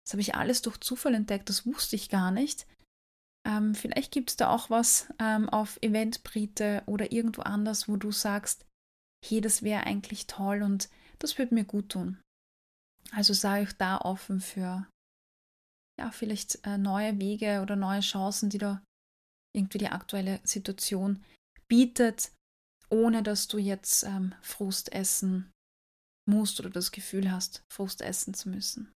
Das 0.05 0.13
habe 0.13 0.21
ich 0.21 0.35
alles 0.35 0.61
durch 0.61 0.77
Zufall 0.81 1.13
entdeckt, 1.13 1.47
das 1.47 1.65
wusste 1.65 1.95
ich 1.95 2.09
gar 2.09 2.31
nicht. 2.31 2.67
Ähm, 3.49 3.73
vielleicht 3.73 4.11
gibt 4.11 4.29
es 4.29 4.35
da 4.37 4.49
auch 4.49 4.69
was 4.69 5.11
ähm, 5.19 5.49
auf 5.49 5.79
Eventbrite 5.81 6.83
oder 6.85 7.11
irgendwo 7.11 7.41
anders, 7.41 7.89
wo 7.89 7.95
du 7.95 8.11
sagst, 8.11 8.65
hey, 9.25 9.41
das 9.41 9.63
wäre 9.63 9.85
eigentlich 9.85 10.27
toll 10.27 10.61
und 10.61 10.89
das 11.17 11.37
würde 11.37 11.55
mir 11.55 11.65
gut 11.65 11.89
tun. 11.89 12.21
Also 13.11 13.33
sei 13.33 13.63
euch 13.63 13.73
da 13.73 13.97
offen 13.97 14.39
für 14.39 14.87
ja, 15.99 16.11
vielleicht 16.11 16.65
äh, 16.65 16.77
neue 16.77 17.19
Wege 17.19 17.61
oder 17.61 17.75
neue 17.75 18.01
Chancen, 18.01 18.49
die 18.49 18.59
da 18.59 18.83
irgendwie 19.53 19.79
die 19.79 19.89
aktuelle 19.89 20.39
Situation 20.43 21.23
bietet, 21.67 22.31
ohne 22.89 23.23
dass 23.23 23.47
du 23.47 23.57
jetzt 23.57 24.03
ähm, 24.03 24.35
Frust 24.41 24.93
essen 24.93 25.51
musst 26.29 26.59
oder 26.59 26.69
das 26.69 26.91
Gefühl 26.91 27.31
hast, 27.31 27.63
Frust 27.73 28.01
essen 28.01 28.33
zu 28.33 28.49
müssen. 28.49 28.93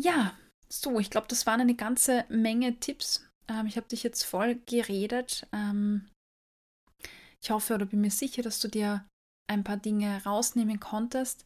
Ja, 0.00 0.36
so, 0.72 0.98
ich 0.98 1.10
glaube, 1.10 1.26
das 1.28 1.46
waren 1.46 1.60
eine 1.60 1.74
ganze 1.74 2.24
Menge 2.30 2.80
Tipps. 2.80 3.26
Ähm, 3.46 3.66
ich 3.66 3.76
habe 3.76 3.88
dich 3.88 4.02
jetzt 4.02 4.24
voll 4.24 4.56
geredet. 4.66 5.46
Ähm, 5.52 6.08
ich 7.42 7.50
hoffe 7.50 7.74
oder 7.74 7.84
bin 7.84 8.00
mir 8.00 8.10
sicher, 8.10 8.42
dass 8.42 8.58
du 8.58 8.68
dir 8.68 9.04
ein 9.50 9.64
paar 9.64 9.76
Dinge 9.76 10.24
rausnehmen 10.24 10.80
konntest. 10.80 11.44